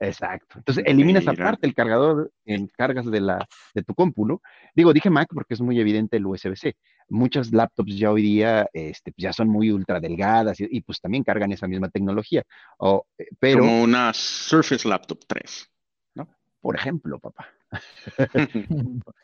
[0.00, 0.58] Exacto.
[0.58, 4.42] Entonces eliminas aparte el cargador en cargas de, la, de tu compu, ¿no?
[4.74, 6.76] Digo, dije Mac porque es muy evidente el USB-C.
[7.08, 11.52] Muchas laptops ya hoy día este, ya son muy ultra delgadas y, pues también cargan
[11.52, 12.44] esa misma tecnología.
[12.78, 15.70] O, eh, pero, Como una Surface Laptop 3,
[16.14, 16.28] ¿no?
[16.60, 17.48] Por ejemplo, papá.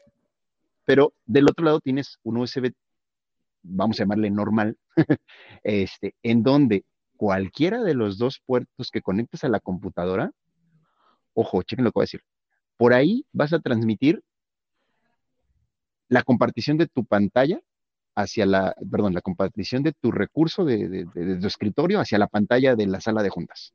[0.85, 2.73] pero del otro lado tienes un USB,
[3.63, 4.77] vamos a llamarle normal,
[5.63, 6.85] este, en donde
[7.17, 10.33] cualquiera de los dos puertos que conectes a la computadora
[11.37, 12.23] ojo, chequen lo que voy a decir.
[12.77, 14.23] Por ahí vas a transmitir
[16.09, 17.61] la compartición de tu pantalla
[18.15, 21.07] hacia la, perdón, la compartición de tu recurso de,
[21.41, 23.75] tu escritorio hacia la pantalla de la sala de juntas.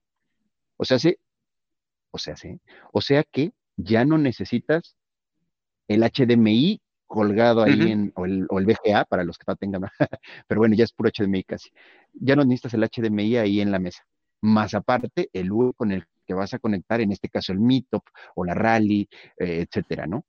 [0.78, 1.16] O sea, sí,
[2.12, 2.60] o sea, sí,
[2.92, 4.96] o sea que ya no necesitas
[5.88, 9.82] el HDMI colgado ahí en, o el, o el, VGA para los que no tengan,
[10.48, 11.70] pero bueno, ya es puro HDMI casi.
[12.14, 14.04] Ya no necesitas el HDMI ahí en la mesa.
[14.42, 18.04] Más aparte, el U con el vas a conectar, en este caso el Meetup
[18.36, 20.26] o la Rally, eh, etcétera, ¿no?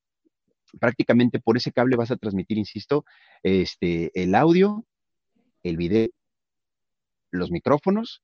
[0.81, 3.05] Prácticamente por ese cable vas a transmitir, insisto,
[3.43, 4.85] este, el audio,
[5.63, 6.09] el video,
[7.31, 8.23] los micrófonos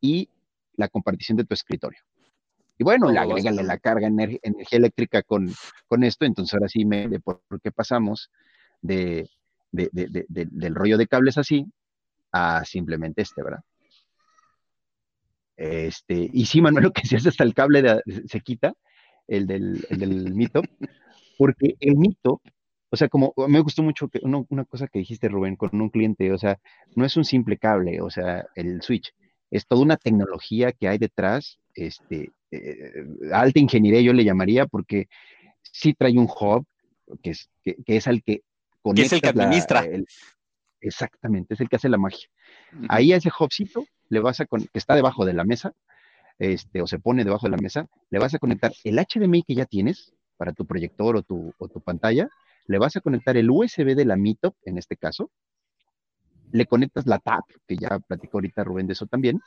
[0.00, 0.30] y
[0.74, 2.00] la compartición de tu escritorio.
[2.78, 4.38] Y bueno, le agrégale la carga energía
[4.70, 5.50] eléctrica con,
[5.88, 8.30] con, esto, entonces ahora sí me de por, qué pasamos
[8.82, 9.30] de,
[9.72, 11.66] del rollo de cables así
[12.32, 13.60] a simplemente este, ¿verdad?
[15.56, 18.74] Este, y sí, Manuel, lo que se hace hasta el cable se quita,
[19.26, 20.60] el del, el del mito,
[21.36, 22.40] porque el mito,
[22.90, 26.32] o sea, como me gustó mucho que, una cosa que dijiste, Rubén, con un cliente,
[26.32, 26.58] o sea,
[26.94, 29.12] no es un simple cable, o sea, el switch,
[29.50, 32.92] es toda una tecnología que hay detrás, este, eh,
[33.32, 35.08] alta ingeniería yo le llamaría, porque
[35.62, 36.66] sí trae un hub,
[37.22, 38.42] que es, que, es el que
[38.82, 39.02] conecta.
[39.02, 39.84] Que es el que administra.
[40.80, 42.28] exactamente, es el que hace la magia.
[42.88, 45.72] Ahí a ese hubcito le vas a, que está debajo de la mesa,
[46.38, 49.54] este, o se pone debajo de la mesa, le vas a conectar el HDMI que
[49.54, 52.28] ya tienes para tu proyector o tu, o tu pantalla,
[52.66, 55.30] le vas a conectar el USB de la Meetup, en este caso,
[56.52, 59.40] le conectas la TAP, que ya platicó ahorita Rubén de eso también,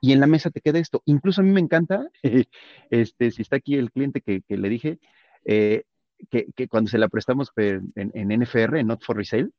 [0.00, 1.02] y en la mesa te queda esto.
[1.06, 2.08] Incluso a mí me encanta,
[2.90, 4.98] este, si está aquí el cliente que, le dije,
[5.44, 5.84] eh,
[6.30, 9.50] que, cuando se la prestamos en, en, NFR, en Not for Resale,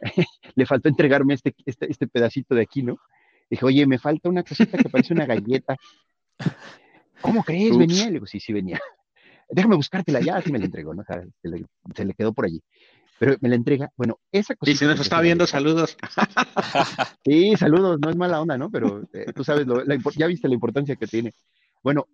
[0.54, 2.98] le faltó entregarme este, este, este, pedacito de aquí, ¿no?
[3.48, 5.76] Dije, oye, me falta una cosita que parece una galleta.
[7.20, 7.76] ¿Cómo crees?
[7.76, 8.06] ¿Venía?
[8.06, 8.80] Le digo, sí, sí venía.
[9.50, 11.02] Déjame buscártela ya, así me la entregó, ¿no?
[11.02, 11.22] O sea,
[11.94, 12.62] se le, quedó por allí.
[13.18, 14.72] Pero me la entrega, bueno, esa cosita.
[14.72, 15.96] Y si nos está viendo, saludos.
[17.24, 18.70] Sí, saludos, no es mala onda, ¿no?
[18.70, 19.66] Pero eh, tú sabes,
[20.16, 21.32] ya viste la importancia que tiene.
[21.82, 22.06] Bueno,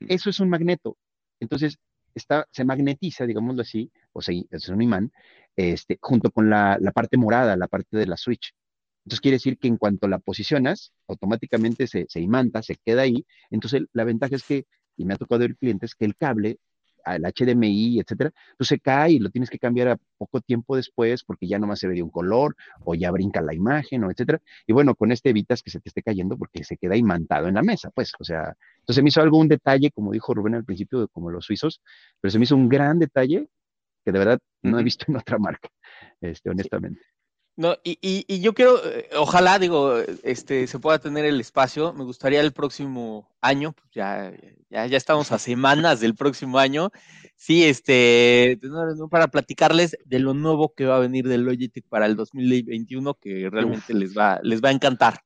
[0.00, 0.96] eso es un magneto.
[1.38, 1.78] Entonces,
[2.14, 5.12] está, se magnetiza, digámoslo así, o sea, es un imán,
[5.56, 8.52] este, junto con la, parte morada, la parte de la switch.
[9.04, 13.24] Entonces quiere decir que en cuanto la posicionas, automáticamente se, se imanta, se queda ahí.
[13.50, 14.66] Entonces la ventaja es que,
[14.96, 16.58] y me ha tocado ver clientes, que el cable
[17.16, 21.24] el HDMI, etcétera, pues se cae y lo tienes que cambiar a poco tiempo después
[21.24, 24.40] porque ya nomás se ve de un color o ya brinca la imagen o etcétera.
[24.66, 27.54] Y bueno, con este evitas que se te esté cayendo porque se queda imantado en
[27.54, 30.64] la mesa, pues, o sea, entonces me hizo algo un detalle, como dijo Rubén al
[30.64, 31.80] principio, como los suizos,
[32.20, 33.48] pero se me hizo un gran detalle
[34.04, 35.68] que de verdad no he visto en otra marca,
[36.20, 37.00] este, honestamente.
[37.58, 41.92] No, y, y, yo quiero, eh, ojalá, digo, este, se pueda tener el espacio.
[41.92, 44.32] Me gustaría el próximo año, pues ya,
[44.70, 46.92] ya, ya estamos a semanas del próximo año.
[47.34, 48.60] Sí, este,
[49.10, 53.50] para platicarles de lo nuevo que va a venir del Logitech para el 2021, que
[53.50, 55.22] realmente les va, les va a encantar.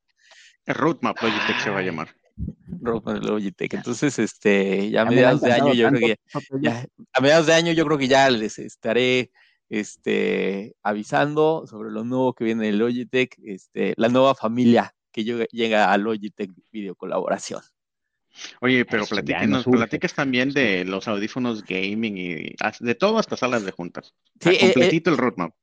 [0.65, 2.17] El Roadmap Logitech se va a llamar.
[2.81, 3.75] Roadmap Logitech.
[3.75, 6.17] Entonces, este, ya a mediados de año, yo creo que
[6.63, 6.83] ya,
[7.13, 9.31] a mediados de año yo creo que ya les estaré
[9.73, 15.90] este, avisando sobre lo nuevo que viene de Logitech, este, la nueva familia que llega
[15.90, 17.62] a Logitech Video Colaboración.
[18.61, 23.73] Oye, pero platíquenos, platicas también de los audífonos gaming y de todo hasta salas de
[23.73, 24.15] juntas.
[24.40, 25.55] Sí, eh, completito el roadmap.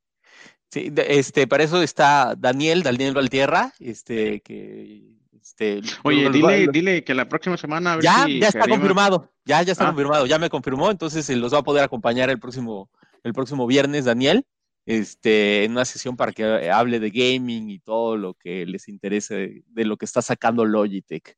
[0.72, 5.04] Sí, este, para eso está Daniel, Daniel Valtierra, este, que
[5.40, 8.00] este, Oye, dile, dile que la próxima semana.
[8.02, 9.88] ya, ya está confirmado, ya, ya está ah.
[9.90, 12.90] confirmado, ya me confirmó, entonces los va a poder acompañar el próximo
[13.24, 14.46] el próximo viernes, Daniel,
[14.86, 19.64] este, en una sesión para que hable de gaming y todo lo que les interese
[19.68, 21.36] de, lo que está sacando Logitech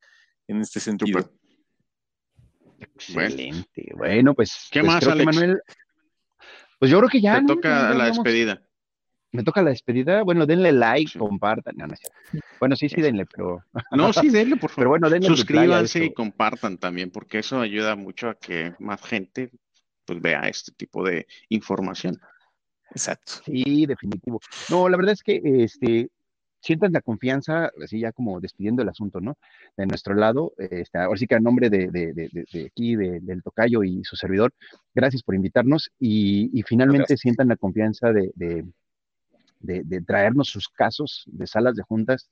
[0.48, 1.32] en este sentido.
[2.80, 3.91] Excelente.
[3.95, 4.70] Bueno, pues.
[4.72, 5.26] ¿Qué pues más, Alex?
[5.26, 5.62] Manuel,
[6.80, 7.40] pues yo creo que ya.
[7.41, 8.62] Me toca la despedida.
[9.34, 10.24] Me toca la despedida.
[10.24, 11.76] Bueno, denle like, compartan.
[11.78, 11.95] No, no
[12.60, 13.64] bueno, sí, sí, denle, pero.
[13.91, 14.76] No, sí, denle, por favor.
[14.78, 19.52] Pero bueno, denle Suscríbanse y compartan también, porque eso ayuda mucho a que más gente
[20.12, 22.20] pues vea este tipo de información.
[22.90, 23.34] Exacto.
[23.46, 24.42] Sí, definitivo.
[24.70, 26.10] No, la verdad es que este,
[26.60, 29.38] sientan la confianza, así ya como despidiendo el asunto, ¿no?
[29.78, 33.84] De nuestro lado, este, ahora sí que a nombre de, de, de, aquí, del Tocayo
[33.84, 34.54] y su servidor,
[34.94, 38.66] gracias por invitarnos y, finalmente sientan la confianza de,
[40.06, 42.30] traernos sus casos de salas de juntas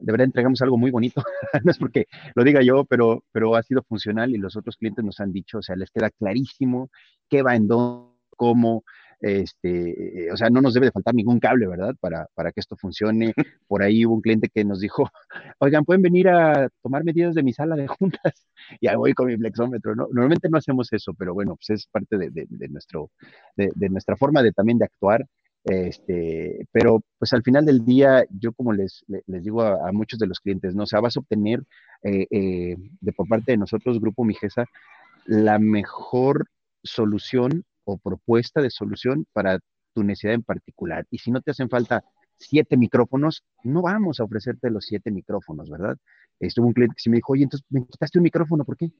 [0.00, 1.22] de verdad entregamos algo muy bonito,
[1.64, 5.04] no es porque lo diga yo, pero, pero ha sido funcional y los otros clientes
[5.04, 6.90] nos han dicho, o sea, les queda clarísimo
[7.28, 8.10] qué va en dónde,
[8.40, 8.84] cómo,
[9.20, 11.94] este, o sea, no nos debe de faltar ningún cable, ¿verdad?
[12.00, 13.34] Para, para que esto funcione.
[13.68, 15.10] Por ahí hubo un cliente que nos dijo,
[15.58, 18.46] oigan, pueden venir a tomar medidas de mi sala de juntas.
[18.80, 20.04] Y ahí voy con mi flexómetro, ¿no?
[20.04, 23.10] Normalmente no hacemos eso, pero bueno, pues es parte de, de, nuestro,
[23.56, 25.26] de, de, nuestra forma de también de actuar.
[25.64, 30.26] Este, pero pues al final del día, yo como les, les digo a, muchos de
[30.26, 30.84] los clientes, ¿no?
[30.84, 31.62] O sea, vas a obtener
[32.02, 34.64] eh, eh, de por parte de nosotros, Grupo Mijesa,
[35.26, 36.46] la mejor
[36.82, 39.58] solución o propuesta de solución para
[39.94, 41.06] tu necesidad en particular.
[41.10, 42.04] Y si no te hacen falta
[42.38, 45.96] siete micrófonos, no vamos a ofrecerte los siete micrófonos, ¿verdad?
[46.38, 48.90] Estuvo un cliente que se me dijo, oye, entonces me quitaste un micrófono, ¿por qué?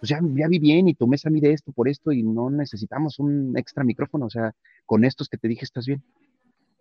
[0.00, 3.18] Pues ya, ya vi bien y tu mesa mide esto por esto y no necesitamos
[3.18, 4.54] un extra micrófono, o sea,
[4.86, 6.02] con estos que te dije estás bien.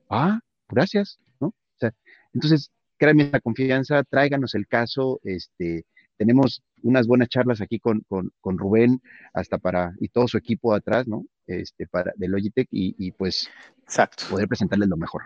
[0.10, 0.40] Ah,
[0.70, 1.48] gracias, ¿no?
[1.48, 1.92] O sea,
[2.34, 5.86] entonces, créanme la confianza, tráiganos el caso, este,
[6.16, 9.02] tenemos unas buenas charlas aquí con, con, con, Rubén,
[9.34, 11.26] hasta para, y todo su equipo atrás, ¿no?
[11.46, 13.50] Este, para, de Logitech, y, pues,
[13.84, 14.24] Exacto.
[14.30, 15.24] poder presentarles lo mejor.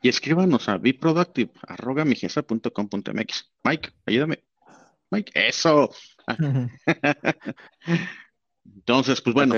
[0.00, 3.52] Y escríbanos a biproductive.com.mx.
[3.64, 4.42] Mike, ayúdame.
[5.10, 5.90] Mike, eso.
[8.64, 9.54] Entonces, pues bueno.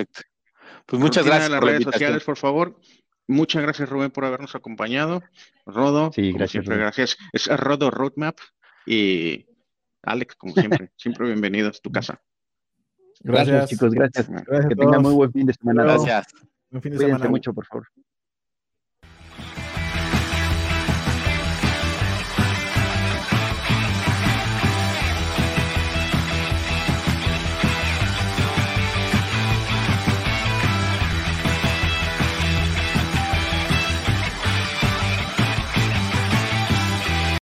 [0.86, 1.50] Pues muchas gracias.
[1.50, 2.78] las redes sociales, por favor.
[3.26, 5.22] Muchas gracias, Rubén, por habernos acompañado.
[5.64, 7.16] Rodo, sí, gracias, siempre, gracias.
[7.32, 8.38] Es Rodo Roadmap
[8.86, 9.46] y
[10.02, 12.20] Alex, como siempre, siempre bienvenido a tu casa.
[13.20, 14.28] Gracias, chicos, gracias.
[14.68, 15.84] que tengan muy buen fin de semana.
[15.84, 16.26] Gracias.
[16.70, 17.28] Buen fin de semana.
[17.28, 17.88] mucho, por favor.